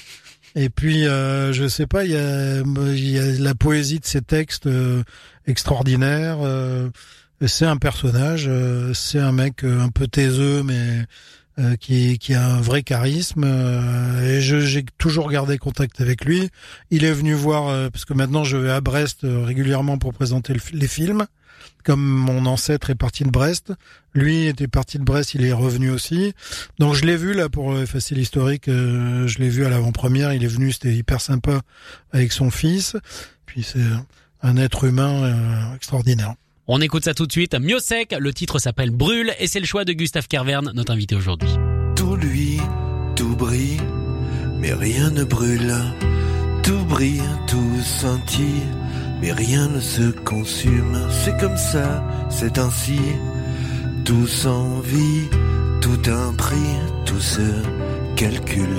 Et 0.60 0.70
puis, 0.70 1.06
euh, 1.06 1.52
je 1.52 1.68
sais 1.68 1.86
pas, 1.86 2.04
il 2.04 2.10
y 2.10 2.16
a, 2.16 2.62
y 2.62 3.18
a 3.20 3.38
la 3.38 3.54
poésie 3.54 4.00
de 4.00 4.04
ses 4.04 4.22
textes 4.22 4.66
euh, 4.66 5.04
extraordinaires. 5.46 6.38
euh, 6.42 6.90
c'est 7.46 7.64
un 7.64 7.76
personnage, 7.76 8.46
euh, 8.48 8.92
c'est 8.92 9.20
un 9.20 9.30
mec 9.30 9.62
euh, 9.62 9.80
un 9.80 9.90
peu 9.90 10.08
taiseux, 10.08 10.64
mais 10.64 11.04
euh, 11.60 11.76
qui, 11.76 12.18
qui 12.18 12.34
a 12.34 12.44
un 12.44 12.60
vrai 12.60 12.82
charisme. 12.82 13.44
euh, 13.44 14.20
et 14.38 14.40
j'ai 14.40 14.84
toujours 14.98 15.30
gardé 15.30 15.58
contact 15.58 16.00
avec 16.00 16.24
lui. 16.24 16.50
Il 16.90 17.04
est 17.04 17.12
venu 17.12 17.34
voir, 17.34 17.68
euh, 17.68 17.88
parce 17.90 18.04
que 18.04 18.14
maintenant 18.14 18.42
je 18.42 18.56
vais 18.56 18.72
à 18.72 18.80
Brest 18.80 19.22
euh, 19.22 19.44
régulièrement 19.44 19.96
pour 19.98 20.12
présenter 20.12 20.54
les 20.72 20.88
films. 20.88 21.26
Comme 21.84 22.02
mon 22.02 22.46
ancêtre 22.46 22.90
est 22.90 22.94
parti 22.94 23.24
de 23.24 23.30
Brest, 23.30 23.72
lui 24.14 24.46
était 24.46 24.68
parti 24.68 24.98
de 24.98 25.04
Brest, 25.04 25.34
il 25.34 25.44
est 25.44 25.52
revenu 25.52 25.90
aussi. 25.90 26.34
Donc 26.78 26.94
je 26.94 27.04
l'ai 27.04 27.16
vu 27.16 27.34
là 27.34 27.48
pour 27.48 27.72
euh, 27.72 27.82
effacer 27.82 28.14
l'historique, 28.14 28.68
euh, 28.68 29.26
je 29.26 29.38
l'ai 29.38 29.48
vu 29.48 29.64
à 29.64 29.70
l'avant-première, 29.70 30.32
il 30.34 30.44
est 30.44 30.48
venu, 30.48 30.72
c'était 30.72 30.94
hyper 30.94 31.20
sympa 31.20 31.62
avec 32.12 32.32
son 32.32 32.50
fils. 32.50 32.96
Puis 33.46 33.62
c'est 33.62 33.80
un 34.42 34.56
être 34.56 34.84
humain 34.84 35.22
euh, 35.22 35.74
extraordinaire. 35.74 36.34
On 36.66 36.80
écoute 36.82 37.04
ça 37.04 37.14
tout 37.14 37.26
de 37.26 37.32
suite. 37.32 37.54
Miosek, 37.54 38.14
le 38.18 38.34
titre 38.34 38.58
s'appelle 38.58 38.90
Brûle 38.90 39.32
et 39.38 39.46
c'est 39.46 39.60
le 39.60 39.66
choix 39.66 39.86
de 39.86 39.92
Gustave 39.94 40.28
Kervern, 40.28 40.70
notre 40.74 40.92
invité 40.92 41.14
aujourd'hui. 41.14 41.48
Tout 41.96 42.14
luit, 42.16 42.60
tout 43.16 43.34
brille, 43.36 43.80
mais 44.58 44.74
rien 44.74 45.10
ne 45.10 45.24
brûle. 45.24 45.74
Tout 46.62 46.84
brille, 46.84 47.22
tout 47.46 47.80
scintille, 47.82 48.66
mais 49.20 49.32
rien 49.32 49.68
ne 49.68 49.80
se 49.80 50.10
consume. 50.10 50.98
C'est 51.10 51.38
comme 51.38 51.56
ça, 51.56 52.02
c'est 52.30 52.58
ainsi. 52.58 53.00
Tout 54.04 54.26
s'envie, 54.26 55.28
tout 55.80 56.00
un 56.10 56.32
prix, 56.34 56.76
tout 57.04 57.20
se 57.20 57.52
calcule. 58.16 58.78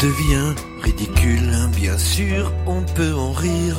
Devient 0.00 0.54
ridicule. 0.82 1.50
Bien 1.76 1.98
sûr, 1.98 2.52
on 2.66 2.82
peut 2.82 3.14
en 3.14 3.32
rire. 3.32 3.76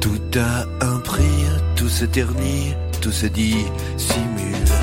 Tout 0.00 0.20
a 0.36 0.66
un 0.84 0.98
prix, 0.98 1.44
tout 1.74 1.88
se 1.88 2.04
ternit, 2.04 2.74
tout 3.00 3.12
se 3.12 3.26
dit, 3.26 3.64
simule. 3.96 4.75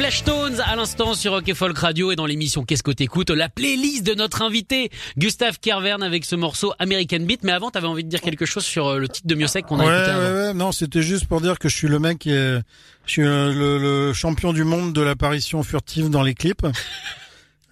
Les 0.00 0.06
Flashtones 0.06 0.60
à 0.60 0.76
l'instant 0.76 1.12
sur 1.12 1.32
Rock 1.32 1.52
Folk 1.52 1.76
Radio 1.76 2.10
et 2.10 2.16
dans 2.16 2.24
l'émission 2.24 2.64
Qu'est-ce 2.64 2.82
que 2.82 2.90
t'écoutes 2.90 3.28
La 3.28 3.50
playlist 3.50 4.02
de 4.02 4.14
notre 4.14 4.40
invité 4.40 4.90
Gustave 5.18 5.58
Kervern 5.60 6.02
avec 6.02 6.24
ce 6.24 6.36
morceau 6.36 6.72
American 6.78 7.20
Beat. 7.20 7.44
Mais 7.44 7.52
avant, 7.52 7.70
t'avais 7.70 7.86
envie 7.86 8.02
de 8.02 8.08
dire 8.08 8.22
quelque 8.22 8.46
chose 8.46 8.64
sur 8.64 8.86
euh, 8.86 8.98
le 8.98 9.08
titre 9.10 9.26
de 9.26 9.34
Miosek 9.34 9.66
qu'on 9.66 9.78
a 9.78 9.84
ouais, 9.84 9.94
écouté 9.94 10.10
avant. 10.10 10.22
ouais, 10.22 10.46
ouais, 10.46 10.54
non, 10.54 10.72
c'était 10.72 11.02
juste 11.02 11.26
pour 11.26 11.42
dire 11.42 11.58
que 11.58 11.68
je 11.68 11.76
suis 11.76 11.86
le 11.86 11.98
mec 11.98 12.18
qui 12.18 12.30
est, 12.30 12.60
je 13.04 13.10
suis 13.12 13.26
euh, 13.26 13.52
le, 13.52 13.76
le 13.76 14.14
champion 14.14 14.54
du 14.54 14.64
monde 14.64 14.94
de 14.94 15.02
l'apparition 15.02 15.62
furtive 15.62 16.08
dans 16.08 16.22
les 16.22 16.34
clips. 16.34 16.66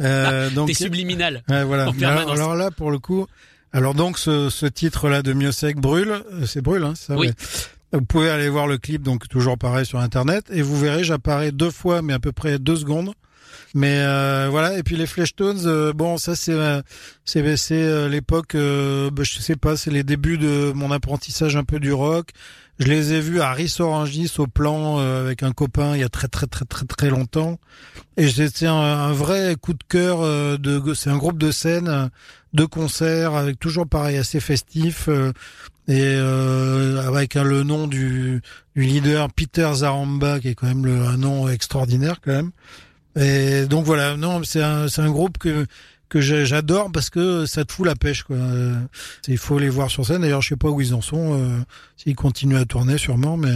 Euh, 0.00 0.48
donc, 0.50 0.68
T'es 0.68 0.74
subliminal. 0.74 1.42
ouais, 1.48 1.64
voilà. 1.64 1.90
alors, 2.04 2.30
alors 2.30 2.54
là, 2.54 2.70
pour 2.70 2.92
le 2.92 3.00
coup, 3.00 3.26
alors 3.72 3.94
donc 3.94 4.16
ce, 4.16 4.48
ce 4.48 4.66
titre-là 4.66 5.22
de 5.22 5.32
Miosek 5.32 5.78
brûle, 5.78 6.22
euh, 6.32 6.46
c'est 6.46 6.60
brûle, 6.60 6.84
hein, 6.84 6.94
ça. 6.94 7.16
Oui. 7.16 7.32
Vous 7.92 8.02
pouvez 8.02 8.28
aller 8.28 8.50
voir 8.50 8.66
le 8.66 8.76
clip, 8.76 9.02
donc 9.02 9.28
toujours 9.28 9.56
pareil 9.56 9.86
sur 9.86 9.98
internet, 9.98 10.50
et 10.52 10.60
vous 10.60 10.78
verrez, 10.78 11.04
j'apparais 11.04 11.52
deux 11.52 11.70
fois, 11.70 12.02
mais 12.02 12.12
à 12.12 12.18
peu 12.18 12.32
près 12.32 12.58
deux 12.58 12.76
secondes. 12.76 13.14
Mais 13.74 13.98
euh, 13.98 14.48
voilà, 14.50 14.78
et 14.78 14.82
puis 14.82 14.96
les 14.96 15.06
Flashtones, 15.06 15.66
euh, 15.66 15.92
bon, 15.92 16.16
ça 16.18 16.34
c'est 16.34 16.52
euh, 16.52 16.82
c'est 17.24 17.56
c'est 17.56 17.74
euh, 17.82 18.08
l'époque, 18.08 18.54
euh, 18.54 19.10
bah, 19.10 19.22
je 19.24 19.38
sais 19.38 19.56
pas, 19.56 19.76
c'est 19.76 19.90
les 19.90 20.02
débuts 20.04 20.38
de 20.38 20.72
mon 20.74 20.90
apprentissage 20.90 21.56
un 21.56 21.64
peu 21.64 21.78
du 21.80 21.92
rock. 21.92 22.30
Je 22.78 22.86
les 22.86 23.12
ai 23.12 23.20
vus 23.20 23.40
à 23.40 23.52
Rissorangis 23.52 24.30
au 24.38 24.46
plan 24.46 25.00
euh, 25.00 25.20
avec 25.24 25.42
un 25.42 25.52
copain 25.52 25.94
il 25.96 26.00
y 26.00 26.04
a 26.04 26.08
très 26.08 26.28
très 26.28 26.46
très 26.46 26.64
très 26.64 26.86
très 26.86 27.10
longtemps, 27.10 27.58
et 28.16 28.28
c'était 28.28 28.66
un, 28.66 28.74
un 28.74 29.12
vrai 29.12 29.56
coup 29.60 29.72
de 29.72 29.82
cœur. 29.88 30.20
de 30.58 30.94
c'est 30.94 31.10
un 31.10 31.16
groupe 31.16 31.38
de 31.38 31.50
scène, 31.50 32.10
de 32.54 32.64
concerts 32.64 33.34
avec 33.34 33.58
toujours 33.58 33.86
pareil 33.88 34.16
assez 34.16 34.40
festif. 34.40 35.08
et 35.88 36.02
euh, 36.02 37.00
avec 37.06 37.34
hein, 37.36 37.44
le 37.44 37.62
nom 37.62 37.86
du, 37.86 38.42
du 38.76 38.82
leader 38.82 39.32
Peter 39.32 39.70
Zaramba 39.74 40.38
qui 40.38 40.48
est 40.48 40.54
quand 40.54 40.66
même 40.66 40.84
le, 40.84 41.02
un 41.06 41.16
nom 41.16 41.48
extraordinaire 41.48 42.20
quand 42.22 42.32
même 42.32 42.50
et 43.18 43.66
donc 43.66 43.84
voilà 43.84 44.16
non 44.16 44.42
c'est 44.44 44.62
un 44.62 44.88
c'est 44.88 45.02
un 45.02 45.10
groupe 45.10 45.38
que 45.38 45.66
que 46.08 46.20
j'adore 46.20 46.90
parce 46.90 47.10
que 47.10 47.44
ça 47.44 47.64
te 47.64 47.72
fout 47.72 47.86
la 47.86 47.94
pêche 47.96 48.22
quoi 48.22 48.36
Euh, 48.36 48.74
il 49.26 49.38
faut 49.38 49.58
les 49.58 49.68
voir 49.68 49.90
sur 49.90 50.06
scène 50.06 50.22
d'ailleurs 50.22 50.40
je 50.42 50.48
sais 50.50 50.56
pas 50.56 50.68
où 50.70 50.80
ils 50.80 50.94
en 50.94 51.00
sont 51.02 51.38
euh, 51.38 51.58
s'ils 51.96 52.14
continuent 52.16 52.56
à 52.56 52.64
tourner 52.64 52.96
sûrement 52.96 53.36
mais 53.36 53.54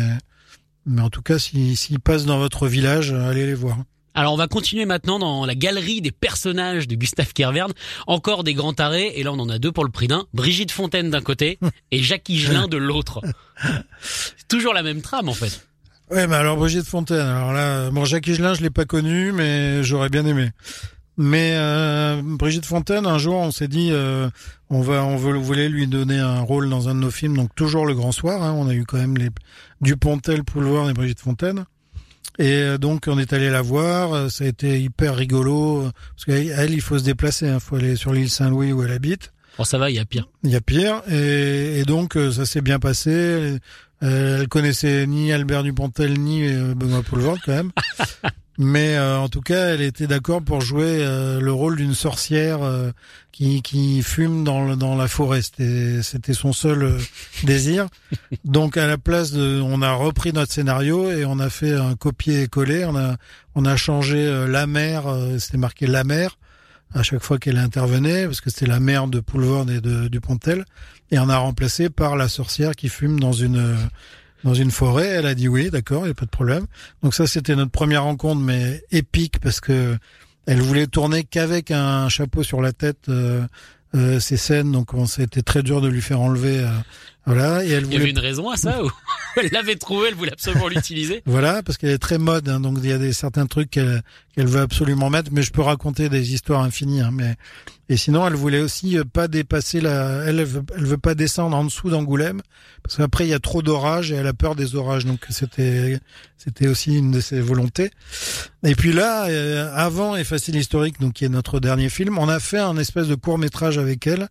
mais 0.85 1.01
en 1.01 1.09
tout 1.11 1.23
cas 1.23 1.39
s'ils 1.39 1.77
s'ils 1.77 2.01
passent 2.01 2.27
dans 2.27 2.39
votre 2.39 2.67
village 2.67 3.13
euh, 3.13 3.31
allez 3.31 3.47
les 3.47 3.55
voir 3.55 3.79
Alors 4.15 4.35
on 4.35 4.37
va 4.37 4.49
continuer 4.49 4.85
maintenant 4.85 5.19
dans 5.19 5.47
la 5.47 5.55
galerie 5.55 6.03
des 6.03 6.11
personnages 6.11 6.87
de 6.87 6.95
Gustave 6.97 7.33
Kervern. 7.33 7.73
Encore 8.07 8.45
des 8.45 8.53
grands 8.53 8.75
tarés, 8.75 9.13
et 9.17 9.23
là 9.23 9.33
on 9.33 9.39
en 9.39 9.49
a 9.49 9.59
deux 9.59 9.73
pour 9.73 9.85
le 9.85 9.91
prix 9.91 10.09
d'un. 10.09 10.27
Brigitte 10.35 10.71
Fontaine 10.73 11.09
d'un 11.09 11.23
côté 11.23 11.59
et 11.91 12.03
Jacques 12.03 12.29
Higelin 12.29 12.69
de 12.69 12.77
l'autre. 12.77 13.23
C'est 14.03 14.49
toujours 14.49 14.75
la 14.75 14.83
même 14.83 15.01
trame 15.01 15.31
en 15.31 15.35
fait. 15.35 15.67
Ouais, 16.11 16.27
mais 16.27 16.37
alors 16.37 16.57
Brigitte 16.57 16.87
Fontaine. 16.87 17.27
Alors 17.27 17.53
là, 17.53 17.91
bon, 17.91 18.05
Jacques 18.05 18.27
Higelin, 18.27 18.55
je 18.55 18.61
l'ai 18.63 18.71
pas 18.71 18.85
connu, 18.85 19.33
mais 19.33 19.83
j'aurais 19.83 20.11
bien 20.11 20.27
aimé. 20.27 20.51
Mais 21.17 21.53
euh, 21.57 22.21
Brigitte 22.23 22.67
Fontaine, 22.67 23.07
un 23.07 23.19
jour, 23.19 23.35
on 23.37 23.51
s'est 23.51 23.69
dit, 23.69 23.91
euh, 23.93 24.29
on 24.71 24.81
va, 24.81 25.05
on 25.05 25.17
veut, 25.17 25.37
voulait 25.37 25.69
lui 25.69 25.87
donner 25.87 26.19
un 26.19 26.41
rôle 26.41 26.69
dans 26.69 26.89
un 26.89 26.95
de 26.95 27.01
nos 27.01 27.11
films, 27.11 27.37
donc 27.37 27.55
toujours 27.55 27.87
le 27.87 27.95
Grand 27.95 28.13
Soir. 28.13 28.43
hein, 28.43 28.53
on 28.57 28.69
a 28.69 28.75
eu 28.75 28.85
quand 28.85 28.99
même 28.99 29.17
les 29.17 29.29
Dupontel, 29.81 30.45
Poulvord 30.45 30.89
et 30.91 30.93
Brigitte 30.95 31.21
Fontaine. 31.21 31.65
Et 32.39 32.51
euh, 32.63 32.79
donc 32.79 33.05
on 33.09 33.19
est 33.19 33.33
allé 33.35 33.51
la 33.51 33.61
voir. 33.63 34.13
euh, 34.15 34.29
Ça 34.31 34.45
a 34.45 34.47
été 34.47 34.81
hyper 34.81 35.15
rigolo 35.17 35.91
parce 36.17 36.25
qu'elle, 36.25 36.51
elle, 36.57 36.73
il 36.73 36.81
faut 36.81 36.99
se 36.99 37.05
déplacer. 37.05 37.47
Il 37.47 37.61
faut 37.61 37.77
aller 37.77 37.95
sur 37.97 38.13
l'île 38.13 38.31
Saint-Louis 38.31 38.73
où 38.73 38.83
elle 38.83 38.93
habite. 38.93 39.33
Bon 39.59 39.65
ça 39.65 39.77
va, 39.77 39.91
il 39.91 39.97
y 39.97 39.99
a 39.99 40.07
pire. 40.07 40.29
Il 40.45 40.51
y 40.51 40.57
a 40.57 40.63
pire. 40.63 41.03
Et, 41.11 41.81
et 41.81 41.85
donc, 41.85 42.17
euh, 42.17 42.33
ça 42.33 42.47
s'est 42.47 42.63
bien 42.63 42.79
passé. 42.79 43.59
Euh, 44.03 44.41
elle 44.41 44.49
connaissait 44.49 45.07
ni 45.07 45.33
Albert 45.33 45.63
Dupontel 45.63 46.19
ni 46.19 46.45
euh, 46.47 46.75
Benoît 46.75 47.03
Poulvord 47.03 47.39
quand 47.45 47.53
même. 47.53 47.71
Mais 48.59 48.97
euh, 48.97 49.17
en 49.19 49.29
tout 49.31 49.41
cas, 49.41 49.69
elle 49.69 49.81
était 49.81 50.07
d'accord 50.07 50.43
pour 50.43 50.61
jouer 50.61 50.99
euh, 51.01 51.41
le 51.41 51.53
rôle 51.53 51.77
d'une 51.77 51.95
sorcière 51.95 52.63
euh, 52.63 52.91
qui, 53.33 53.63
qui 53.63 54.03
fume 54.03 54.45
dans, 54.45 54.65
le- 54.67 54.77
dans 54.77 54.95
la 54.95 55.09
forêt. 55.09 55.41
C'était 55.41 56.03
c'était 56.03 56.35
son 56.35 56.53
seul 56.53 56.83
euh, 56.83 56.99
désir. 57.45 57.87
Donc 58.45 58.77
à 58.77 58.87
la 58.87 58.99
place 58.99 59.33
de, 59.33 59.61
on 59.65 59.81
a 59.81 59.93
repris 59.95 60.35
notre 60.35 60.53
scénario 60.53 61.11
et 61.11 61.25
on 61.25 61.39
a 61.39 61.49
fait 61.49 61.73
un 61.73 61.95
copier-coller. 61.95 62.85
On 62.85 62.95
a 62.95 63.17
on 63.55 63.65
a 63.65 63.77
changé 63.77 64.47
la 64.49 64.67
euh, 65.07 65.39
C'était 65.39 65.57
marqué 65.59 65.87
la 65.87 66.05
mère 66.05 66.37
à 66.95 67.03
chaque 67.03 67.23
fois 67.23 67.39
qu'elle 67.39 67.59
intervenait 67.59 68.27
parce 68.27 68.41
que 68.41 68.51
c'était 68.51 68.67
la 68.67 68.81
mère 68.81 69.07
de 69.07 69.21
Poulvord 69.21 69.71
et 69.71 69.81
de 69.81 70.09
Dupontel 70.09 70.65
et 71.11 71.19
on 71.19 71.29
a 71.29 71.39
remplacé 71.39 71.91
par 71.91 72.17
la 72.17 72.29
sorcière 72.29 72.73
qui 72.73 72.89
fume 72.89 73.21
dans 73.21 73.33
une 73.33 73.77
dans 74.45 74.55
une 74.55 74.71
forêt. 74.71 75.07
Elle 75.07 75.27
a 75.27 75.35
dit 75.35 75.49
oui, 75.49 75.71
d'accord, 75.71 76.05
il 76.05 76.09
y 76.09 76.11
a 76.11 76.15
pas 76.15 76.25
de 76.25 76.31
problème. 76.31 76.67
Donc 77.03 77.15
ça 77.15 77.27
c'était 77.27 77.57
notre 77.57 77.71
première 77.71 78.05
rencontre 78.05 78.41
mais 78.41 78.83
épique 78.91 79.39
parce 79.41 79.61
que 79.61 79.97
elle 80.47 80.61
voulait 80.61 80.87
tourner 80.87 81.25
qu'avec 81.25 81.71
un 81.71 82.09
chapeau 82.09 82.43
sur 82.43 82.61
la 82.61 82.73
tête 82.73 83.09
euh, 83.09 83.47
euh, 83.95 84.19
ces 84.21 84.37
scènes 84.37 84.73
donc 84.73 84.95
on 84.95 85.07
c'était 85.07 85.43
très 85.43 85.63
dur 85.63 85.81
de 85.81 85.89
lui 85.89 86.01
faire 86.01 86.21
enlever 86.21 86.61
euh, 86.61 86.69
voilà 87.25 87.65
et 87.65 87.71
elle 87.71 87.85
Il 87.85 87.93
y 87.93 87.97
avait 87.97 87.99
voulait 87.99 88.11
une 88.11 88.19
raison 88.19 88.51
à 88.51 88.57
ça 88.57 88.83
ou 88.83 88.91
elle 89.37 89.51
l'avait 89.53 89.77
trouvé, 89.77 90.09
elle 90.09 90.15
voulait 90.15 90.33
absolument 90.33 90.69
l'utiliser. 90.69 91.23
voilà, 91.27 91.63
parce 91.63 91.79
qu'elle 91.79 91.91
est 91.91 91.99
très 91.99 92.19
mode, 92.19 92.49
hein, 92.49 92.61
donc 92.61 92.79
il 92.83 92.89
y 92.89 92.93
a 92.93 92.99
des 92.99 93.13
certains 93.13 93.47
trucs 93.47 93.71
qu'elle 93.71 94.03
qu'elle 94.35 94.47
veut 94.47 94.61
absolument 94.61 95.11
mettre, 95.11 95.31
mais 95.33 95.43
je 95.43 95.53
peux 95.53 95.63
raconter 95.63 96.09
des 96.09 96.33
histoires 96.35 96.63
infinies. 96.63 97.01
Hein, 97.01 97.11
mais 97.13 97.37
et 97.89 97.97
sinon, 97.97 98.27
elle 98.27 98.35
voulait 98.35 98.61
aussi 98.61 98.99
euh, 98.99 99.05
pas 99.05 99.29
dépasser 99.29 99.81
la, 99.81 100.23
elle 100.25 100.41
elle 100.41 100.47
veut, 100.47 100.63
elle 100.77 100.87
veut 100.87 100.99
pas 100.99 101.15
descendre 101.15 101.57
en 101.57 101.65
dessous 101.65 101.91
d'Angoulême, 101.91 102.41
parce 102.83 102.97
qu'après 102.97 103.27
il 103.27 103.31
y 103.31 103.35
a 103.35 103.39
trop 103.39 103.63
d'orages 103.63 104.11
et 104.11 104.15
elle 104.15 104.27
a 104.27 104.33
peur 104.33 104.55
des 104.55 104.75
orages, 104.75 105.05
donc 105.05 105.21
c'était 105.31 106.01
c'était 106.39 106.67
aussi 106.67 106.97
une 106.97 107.13
de 107.13 107.21
ses 107.21 107.41
volontés. 107.41 107.91
Et 108.65 108.75
puis 108.75 108.93
là, 108.93 109.27
euh, 109.27 109.71
avant 109.75 110.17
Effacer 110.17 110.51
l'historique, 110.51 111.01
donc 111.01 111.15
qui 111.15 111.25
est 111.25 111.29
notre 111.29 111.61
dernier 111.61 111.89
film, 111.89 112.19
on 112.19 112.29
a 112.29 112.41
fait 112.41 112.59
un 112.59 112.77
espèce 112.79 113.07
de 113.07 113.15
court 113.15 113.39
métrage 113.39 113.79
avec 113.79 114.07
elle 114.07 114.29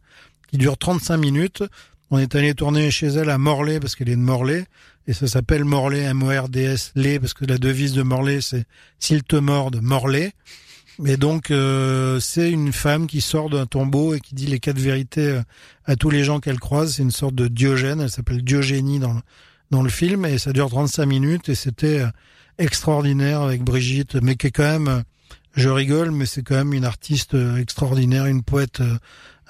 qui 0.52 0.58
dure 0.58 0.78
35 0.78 1.18
minutes. 1.18 1.64
On 2.14 2.20
est 2.20 2.36
allé 2.36 2.54
tourner 2.54 2.92
chez 2.92 3.08
elle 3.08 3.30
à 3.30 3.38
Morlaix 3.38 3.80
parce 3.80 3.96
qu'elle 3.96 4.10
est 4.10 4.18
de 4.18 4.22
Morlaix 4.22 4.66
et 5.08 5.14
ça 5.14 5.28
s'appelle 5.28 5.64
Morlaix 5.64 6.02
M-O-R-D-S 6.02 6.92
les 6.96 7.22
parce 7.22 7.34
que 7.34 7.46
la 7.46 7.58
devise 7.58 7.94
de 7.94 8.04
Morlaix 8.04 8.42
c'est 8.42 8.66
s'il 9.00 9.24
te 9.24 9.38
morde 9.38 9.80
Morlaix. 9.82 10.34
Et 11.06 11.16
donc 11.16 11.52
euh, 11.52 12.20
c'est 12.20 12.52
une 12.52 12.74
femme 12.74 13.08
qui 13.08 13.22
sort 13.22 13.50
d'un 13.50 13.66
tombeau 13.66 14.14
et 14.14 14.20
qui 14.20 14.36
dit 14.36 14.46
les 14.46 14.60
quatre 14.60 14.78
vérités 14.78 15.30
euh, 15.30 15.42
à 15.86 15.96
tous 15.96 16.10
les 16.10 16.26
gens 16.26 16.42
qu'elle 16.42 16.60
croise. 16.60 16.96
C'est 16.96 17.02
une 17.02 17.12
sorte 17.12 17.34
de 17.34 17.48
Diogène. 17.48 18.02
Elle 18.02 18.12
s'appelle 18.12 18.44
Diogénie 18.44 19.00
dans 19.00 19.14
le, 19.14 19.22
dans 19.72 19.82
le 19.82 19.90
film 19.90 20.26
et 20.26 20.38
ça 20.38 20.52
dure 20.52 20.70
35 20.70 21.06
minutes 21.06 21.48
et 21.48 21.56
c'était 21.56 22.02
euh, 22.02 22.08
extraordinaire 22.58 23.42
avec 23.42 23.64
Brigitte, 23.64 24.16
mais 24.16 24.36
qui 24.36 24.48
est 24.48 24.52
quand 24.52 24.64
même, 24.64 24.90
euh, 24.90 25.02
je 25.56 25.70
rigole, 25.70 26.12
mais 26.12 26.26
c'est 26.26 26.44
quand 26.44 26.56
même 26.56 26.74
une 26.74 26.86
artiste 26.86 27.38
extraordinaire, 27.58 28.26
une 28.26 28.44
poète 28.44 28.82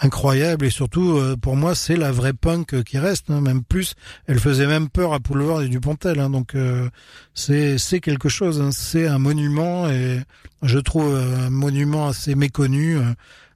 incroyable 0.02 0.66
et 0.66 0.70
surtout 0.70 1.18
euh, 1.18 1.36
pour 1.39 1.56
moi 1.56 1.76
c'est 1.76 1.95
la 1.95 2.12
vraie 2.12 2.34
punk 2.34 2.84
qui 2.84 2.97
reste, 2.97 3.30
hein, 3.30 3.39
même 3.39 3.64
plus. 3.64 3.93
Elle 4.28 4.39
faisait 4.39 4.68
même 4.68 4.89
peur 4.89 5.14
à 5.14 5.20
Poulevard 5.20 5.62
et 5.62 5.70
Dupontel, 5.70 6.20
hein, 6.20 6.30
donc 6.30 6.56
euh, 6.56 6.89
c'est 7.34 7.78
c'est 7.78 7.99
quelque 7.99 8.28
chose, 8.30 8.60
hein, 8.60 8.72
c'est 8.72 9.08
un 9.08 9.20
monument 9.20 9.88
et 9.89 10.20
je 10.64 10.80
trouve 10.80 11.14
euh, 11.14 11.47
un 11.47 11.49
monument 11.49 12.08
assez 12.08 12.36
méconnu, 12.36 12.97
euh, 12.97 13.02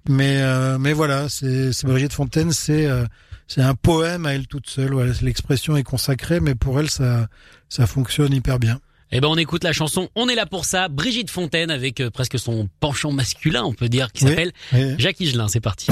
mais 0.07 0.37
euh, 0.41 0.77
mais 0.77 0.93
voilà, 0.93 1.29
c'est 1.29 1.73
c'est 1.73 1.87
Brigitte 1.87 2.13
Fontaine, 2.13 2.51
c'est 2.51 2.85
euh, 2.85 3.05
c'est 3.47 3.61
un 3.61 3.73
poème 3.75 4.25
à 4.25 4.33
elle 4.35 4.47
toute 4.47 4.67
seule. 4.69 4.93
Voilà, 4.93 5.13
l'expression 5.21 5.75
est 5.77 5.83
consacrée, 5.83 6.39
mais 6.39 6.53
pour 6.55 6.79
elle 6.79 6.89
ça 6.89 7.27
ça 7.69 7.87
fonctionne 7.87 8.33
hyper 8.33 8.59
bien. 8.59 8.79
Eh 9.11 9.21
ben 9.21 9.27
on 9.27 9.37
écoute 9.37 9.63
la 9.63 9.71
chanson 9.71 10.09
On 10.15 10.27
est 10.29 10.35
là 10.35 10.45
pour 10.47 10.65
ça, 10.65 10.89
Brigitte 10.89 11.29
Fontaine 11.29 11.69
avec 11.71 12.03
presque 12.09 12.37
son 12.39 12.67
penchant 12.79 13.11
masculin, 13.11 13.63
on 13.63 13.73
peut 13.73 13.87
dire, 13.87 14.11
qui 14.11 14.23
Oui. 14.25 14.29
s'appelle 14.31 14.51
Et- 14.75 14.95
Jacques 14.99 15.19
Higelin. 15.19 15.47
C'est 15.47 15.59
parti. 15.61 15.87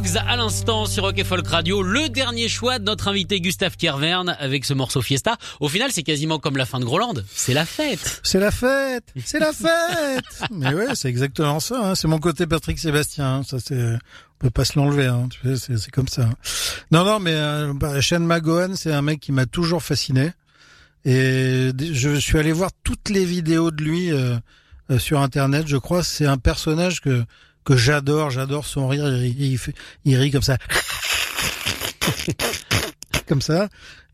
À 0.00 0.36
l'instant 0.36 0.86
sur 0.86 1.02
Rock 1.02 1.18
et 1.18 1.24
Folk 1.24 1.46
Radio. 1.46 1.82
Le 1.82 2.08
dernier 2.08 2.48
choix 2.48 2.78
de 2.78 2.84
notre 2.84 3.08
invité 3.08 3.38
Gustave 3.38 3.76
Kervern 3.76 4.34
avec 4.38 4.64
ce 4.64 4.72
morceau 4.72 5.02
Fiesta. 5.02 5.36
Au 5.60 5.68
final, 5.68 5.90
c'est 5.92 6.02
quasiment 6.02 6.38
comme 6.38 6.56
la 6.56 6.64
fin 6.64 6.80
de 6.80 6.86
Groland. 6.86 7.12
C'est 7.34 7.52
la 7.52 7.66
fête. 7.66 8.20
C'est 8.22 8.40
la 8.40 8.50
fête. 8.50 9.04
C'est 9.24 9.38
la 9.38 9.52
fête. 9.52 10.24
Mais 10.50 10.72
ouais, 10.72 10.94
c'est 10.94 11.08
exactement 11.08 11.60
ça. 11.60 11.90
Hein. 11.90 11.94
C'est 11.94 12.08
mon 12.08 12.18
côté 12.18 12.46
Patrick 12.46 12.78
Sébastien. 12.78 13.42
Ça, 13.42 13.58
c'est 13.60 13.76
on 13.76 13.98
peut 14.38 14.50
pas 14.50 14.64
se 14.64 14.78
l'enlever, 14.78 15.06
hein. 15.06 15.28
sais, 15.54 15.76
c'est 15.76 15.90
comme 15.90 16.08
ça. 16.08 16.30
Non, 16.90 17.04
non, 17.04 17.20
mais 17.20 17.34
euh, 17.34 17.74
bah, 17.74 18.00
Shane 18.00 18.24
McGowan, 18.24 18.76
c'est 18.76 18.92
un 18.92 19.02
mec 19.02 19.20
qui 19.20 19.32
m'a 19.32 19.44
toujours 19.44 19.82
fasciné. 19.82 20.32
Et 21.04 21.72
je 21.78 22.14
suis 22.18 22.38
allé 22.38 22.52
voir 22.52 22.70
toutes 22.82 23.10
les 23.10 23.26
vidéos 23.26 23.70
de 23.70 23.82
lui 23.82 24.10
euh, 24.12 24.38
euh, 24.90 24.98
sur 24.98 25.20
Internet, 25.20 25.68
je 25.68 25.76
crois. 25.76 26.02
C'est 26.02 26.26
un 26.26 26.38
personnage 26.38 27.02
que 27.02 27.22
que 27.70 27.76
j'adore, 27.76 28.30
j'adore 28.30 28.66
son 28.66 28.88
rire. 28.88 29.06
Il, 29.24 29.40
il, 29.40 29.60
il 30.04 30.16
rit 30.16 30.30
comme 30.30 30.42
ça, 30.42 30.56
comme 33.28 33.40
ça. 33.40 33.68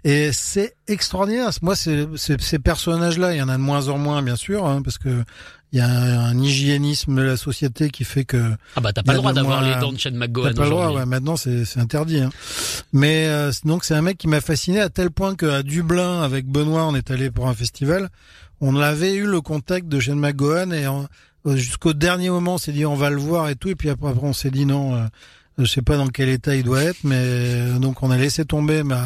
Et 0.04 0.30
c'est 0.32 0.76
extraordinaire. 0.86 1.50
Moi, 1.62 1.74
c'est, 1.74 2.06
ces 2.16 2.58
personnages-là, 2.58 3.34
il 3.34 3.38
y 3.38 3.42
en 3.42 3.48
a 3.48 3.56
de 3.56 3.62
moins 3.62 3.88
en 3.88 3.98
moins, 3.98 4.22
bien 4.22 4.36
sûr, 4.36 4.66
hein, 4.66 4.82
parce 4.82 4.98
que 4.98 5.24
il 5.72 5.78
y 5.78 5.82
a 5.82 5.88
un 5.88 6.38
hygiénisme 6.38 7.16
de 7.16 7.22
la 7.22 7.36
société 7.36 7.90
qui 7.90 8.04
fait 8.04 8.24
que 8.24 8.52
ah 8.76 8.80
bah 8.80 8.92
t'as 8.92 9.02
pas 9.02 9.12
le 9.12 9.18
droit 9.18 9.32
d'avoir 9.32 9.62
les 9.62 9.74
dents 9.80 9.92
de 9.92 9.98
Chad 9.98 10.14
McGowan. 10.14 10.54
T'as 10.54 10.56
pas 10.56 10.64
le 10.64 10.70
droit, 10.70 10.92
ouais. 10.92 11.06
Maintenant 11.06 11.36
c'est 11.36 11.76
interdit. 11.76 12.20
Hein. 12.20 12.30
Mais 12.92 13.26
euh, 13.26 13.50
donc 13.64 13.84
c'est 13.84 13.94
un 13.94 14.00
mec 14.00 14.16
qui 14.16 14.28
m'a 14.28 14.40
fasciné 14.40 14.80
à 14.80 14.90
tel 14.90 15.10
point 15.10 15.34
qu'à 15.34 15.64
Dublin 15.64 16.22
avec 16.22 16.46
Benoît 16.46 16.86
on 16.86 16.94
est 16.94 17.10
allé 17.10 17.32
pour 17.32 17.48
un 17.48 17.54
festival. 17.54 18.10
On 18.60 18.76
avait 18.76 19.14
eu 19.14 19.26
le 19.26 19.40
contact 19.40 19.88
de 19.88 19.98
Chad 19.98 20.14
McGowan 20.14 20.72
et 20.72 20.86
on, 20.86 21.08
jusqu'au 21.54 21.92
dernier 21.92 22.30
moment 22.30 22.54
on 22.54 22.58
s'est 22.58 22.72
dit 22.72 22.84
on 22.86 22.96
va 22.96 23.10
le 23.10 23.16
voir 23.18 23.48
et 23.48 23.54
tout 23.56 23.68
et 23.68 23.74
puis 23.76 23.88
après, 23.90 24.08
après, 24.10 24.26
on 24.26 24.32
s'est 24.32 24.50
dit 24.50 24.66
non, 24.66 24.94
euh, 24.96 25.04
je 25.58 25.64
sais 25.64 25.82
pas 25.82 25.96
dans 25.96 26.08
quel 26.08 26.28
état 26.28 26.54
il 26.56 26.64
doit 26.64 26.82
être, 26.82 26.98
mais 27.04 27.16
euh, 27.20 27.78
donc 27.78 28.02
on 28.02 28.10
a 28.10 28.16
laissé 28.16 28.44
tomber. 28.44 28.82
Mais 28.82 28.94
euh, 28.94 28.98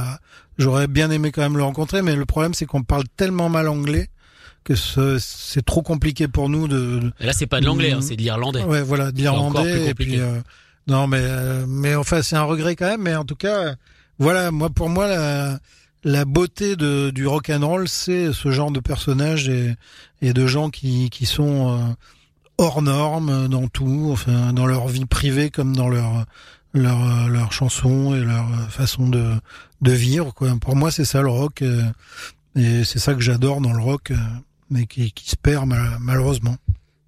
j'aurais 0.59 0.87
bien 0.89 1.11
aimé 1.11 1.31
quand 1.33 1.43
même 1.43 1.57
le 1.57 1.63
rencontrer, 1.63 2.03
mais 2.03 2.17
le 2.17 2.25
problème 2.27 2.55
c'est 2.55 2.67
qu'on 2.67 2.83
parle 2.83 3.05
tellement 3.17 3.49
mal 3.49 3.69
anglais 3.69 4.09
que 4.65 4.75
ce- 4.75 5.19
c'est 5.21 5.65
trop 5.65 5.83
compliqué 5.83 6.29
pour 6.29 6.49
nous 6.49 6.69
de, 6.69 7.13
Et 7.21 7.27
là 7.27 7.33
c'est 7.33 7.47
pas 7.47 7.61
de 7.61 7.67
l'anglais, 7.67 7.93
hein, 7.93 7.99
Mm. 7.99 8.03
c'est 8.03 8.17
de 8.17 8.23
l'irlandais. 8.23 8.63
Ouais, 8.63 8.83
voilà, 8.83 9.11
de 9.13 9.17
l'irlandais. 9.19 9.89
Et 9.89 9.95
puis, 9.95 10.19
euh, 10.21 10.39
non, 10.87 11.07
mais 11.07 11.21
euh, 11.21 11.65
mais 11.69 11.95
enfin, 11.95 12.21
c'est 12.23 12.37
un 12.37 12.43
regret 12.43 12.77
quand 12.77 12.87
même. 12.89 13.03
Mais 13.03 13.15
en 13.17 13.25
tout 13.25 13.37
cas, 13.37 13.57
euh, 13.69 13.75
voilà, 14.19 14.51
moi 14.51 14.69
pour 14.71 14.89
moi 14.91 15.07
la 15.09 15.59
la 16.05 16.25
beauté 16.25 16.77
de 16.77 17.11
du 17.11 17.27
rock 17.27 17.49
and 17.51 17.67
roll, 17.67 17.89
c'est 17.89 18.33
ce 18.33 18.51
genre 18.51 18.71
de 18.71 18.81
personnages 18.81 19.49
et 19.49 19.77
et 20.21 20.33
de 20.35 20.47
gens 20.47 20.69
qui 20.69 21.09
qui 21.11 21.25
sont 21.27 21.79
euh, 21.79 21.79
hors 22.61 22.83
normes 22.83 23.49
dans 23.49 23.69
tout, 23.69 24.11
enfin 24.13 24.53
dans 24.53 24.67
leur 24.67 24.87
vie 24.89 25.07
privée 25.07 25.51
comme 25.51 25.75
dans 25.75 25.89
leur 25.89 26.27
leur 26.75 26.99
euh, 27.03 27.29
leur 27.29 27.53
chansons 27.53 28.15
et 28.15 28.21
leur 28.21 28.47
euh, 28.47 28.69
façon 28.69 29.09
de 29.09 29.33
de 29.81 29.93
vivre. 29.93 30.33
Quoi. 30.35 30.55
Pour 30.61 30.77
moi, 30.77 30.91
c'est 30.91 31.05
ça 31.07 31.23
le 31.23 31.31
rock. 31.31 31.63
euh, 31.63 31.83
et 32.57 32.85
c'est 32.85 32.99
ça 32.99 33.15
que 33.15 33.21
j'adore 33.21 33.61
dans 33.61 33.73
le 33.73 33.81
rock, 33.83 34.11
euh, 34.11 34.17
mais 34.71 34.87
qui, 34.87 35.11
qui 35.13 35.29
se 35.31 35.37
perd 35.37 35.67
mal- 35.67 35.97
malheureusement. 36.01 36.57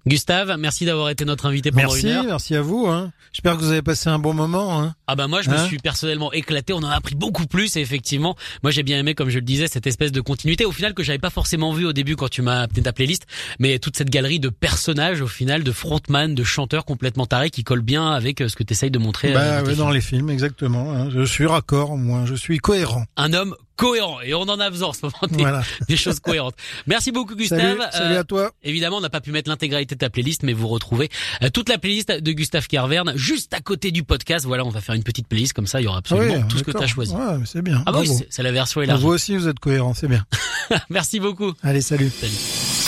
Gustave, 0.05 0.55
merci 0.59 0.85
d'avoir 0.85 1.09
été 1.09 1.23
notre 1.23 1.45
invité 1.45 1.71
pendant 1.71 1.83
Merci, 1.87 2.01
une 2.07 2.09
heure. 2.13 2.23
merci 2.25 2.55
à 2.55 2.61
vous. 2.61 2.87
Hein. 2.87 3.11
J'espère 3.31 3.55
que 3.55 3.61
vous 3.61 3.71
avez 3.71 3.81
passé 3.81 4.09
un 4.09 4.19
bon 4.19 4.33
moment. 4.33 4.81
Hein. 4.81 4.95
Ah 5.07 5.15
bah 5.15 5.27
moi 5.27 5.41
je 5.41 5.49
me 5.49 5.55
Hein 5.55 5.65
suis 5.65 5.77
personnellement 5.79 6.33
éclaté, 6.33 6.73
on 6.73 6.77
en 6.77 6.89
a 6.89 6.95
appris 6.95 7.15
beaucoup 7.15 7.47
plus 7.47 7.77
et 7.77 7.79
effectivement, 7.81 8.35
moi 8.63 8.71
j'ai 8.71 8.83
bien 8.83 8.99
aimé 8.99 9.15
comme 9.15 9.29
je 9.29 9.35
le 9.39 9.45
disais 9.45 9.67
cette 9.67 9.87
espèce 9.87 10.11
de 10.11 10.19
continuité 10.19 10.65
au 10.65 10.71
final 10.71 10.93
que 10.93 11.03
j'avais 11.03 11.19
pas 11.19 11.29
forcément 11.29 11.71
vu 11.71 11.85
au 11.85 11.93
début 11.93 12.15
quand 12.17 12.29
tu 12.29 12.41
m'as 12.41 12.61
appelé 12.63 12.81
ta 12.83 12.91
playlist, 12.91 13.25
mais 13.59 13.79
toute 13.79 13.95
cette 13.95 14.09
galerie 14.09 14.39
de 14.39 14.49
personnages 14.49 15.21
au 15.21 15.27
final, 15.27 15.63
de 15.63 15.71
frontman, 15.71 16.35
de 16.35 16.43
chanteurs 16.43 16.83
complètement 16.85 17.25
tarés 17.25 17.49
qui 17.49 17.63
collent 17.63 17.81
bien 17.81 18.11
avec 18.11 18.41
euh, 18.41 18.49
ce 18.49 18.55
que 18.57 18.63
tu 18.63 18.73
essayes 18.73 18.91
de 18.91 18.99
montrer 18.99 19.31
euh, 19.31 19.35
Bah, 19.35 19.61
dans 19.61 19.67
ouais, 19.67 19.75
dans 19.75 19.89
les 19.89 20.01
films, 20.01 20.29
exactement. 20.29 20.91
hein. 20.91 21.09
Je 21.11 21.23
suis 21.23 21.45
raccord, 21.45 21.97
moi. 21.97 22.23
Je 22.25 22.35
suis 22.35 22.57
cohérent. 22.57 23.05
Un 23.17 23.33
homme 23.33 23.55
cohérent 23.75 24.19
et 24.21 24.33
on 24.33 24.41
en 24.41 24.59
a 24.59 24.69
besoin 24.69 24.89
en 24.89 24.93
ce 24.93 24.99
moment 25.03 25.15
des, 25.29 25.37
Voilà. 25.43 25.63
des 25.87 25.97
choses 25.97 26.19
cohérentes. 26.19 26.55
Merci 26.87 27.11
beaucoup 27.11 27.35
Gustave. 27.35 27.59
Salut, 27.59 27.81
salut 27.91 28.13
Euh, 28.15 28.19
à 28.19 28.23
toi. 28.23 28.51
Évidemment, 28.63 28.97
on 28.97 29.01
n'a 29.01 29.09
pas 29.09 29.21
pu 29.21 29.31
mettre 29.31 29.49
l'intégralité 29.49 29.95
de 29.95 29.99
ta 29.99 30.09
playlist, 30.09 30.43
mais 30.43 30.53
vous 30.53 30.67
retrouvez 30.67 31.09
euh, 31.41 31.49
toute 31.49 31.69
la 31.69 31.77
playlist 31.77 32.11
de 32.11 32.31
Gustave 32.31 32.67
Carverne 32.67 33.13
juste 33.15 33.53
à 33.53 33.59
côté 33.61 33.91
du 33.91 34.03
podcast. 34.03 34.45
Voilà, 34.45 34.65
on 34.65 34.69
va 34.69 34.81
faire 34.81 34.95
une 34.95 35.03
petite 35.03 35.27
playlist 35.27 35.53
comme 35.53 35.67
ça, 35.67 35.81
il 35.81 35.85
y 35.85 35.87
aura 35.87 35.97
absolument 35.99 36.33
Ah 36.35 36.39
oui, 36.41 36.47
tout 36.49 36.57
ce 36.57 36.63
que 36.63 36.71
tu 36.71 36.83
as 36.83 36.87
choisi. 36.87 37.13
Ouais, 37.13 37.37
c'est 37.45 37.61
bien. 37.61 37.83
Ah 37.85 37.91
oui, 37.97 38.09
c'est- 38.29 38.43
la 38.43 38.51
version 38.51 38.81
Vous 38.81 38.85
élargie. 38.85 39.05
aussi, 39.05 39.37
vous 39.37 39.47
êtes 39.47 39.59
cohérent, 39.59 39.93
c'est 39.93 40.07
bien. 40.07 40.25
Merci 40.89 41.19
beaucoup. 41.19 41.53
Allez, 41.63 41.81
salut. 41.81 42.11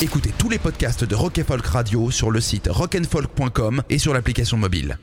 Écoutez 0.02 0.32
tous 0.38 0.50
les 0.50 0.60
podcasts 0.60 1.04
de 1.06 1.16
Rock 1.16 1.40
and 1.40 1.46
Folk 1.48 1.66
Radio 1.66 2.12
sur 2.12 2.30
le 2.30 2.42
site 2.42 2.68
rockandfolk.com 2.70 3.84
et 3.90 3.98
sur 3.98 4.14
l'application 4.14 4.58
mobile. 4.58 4.98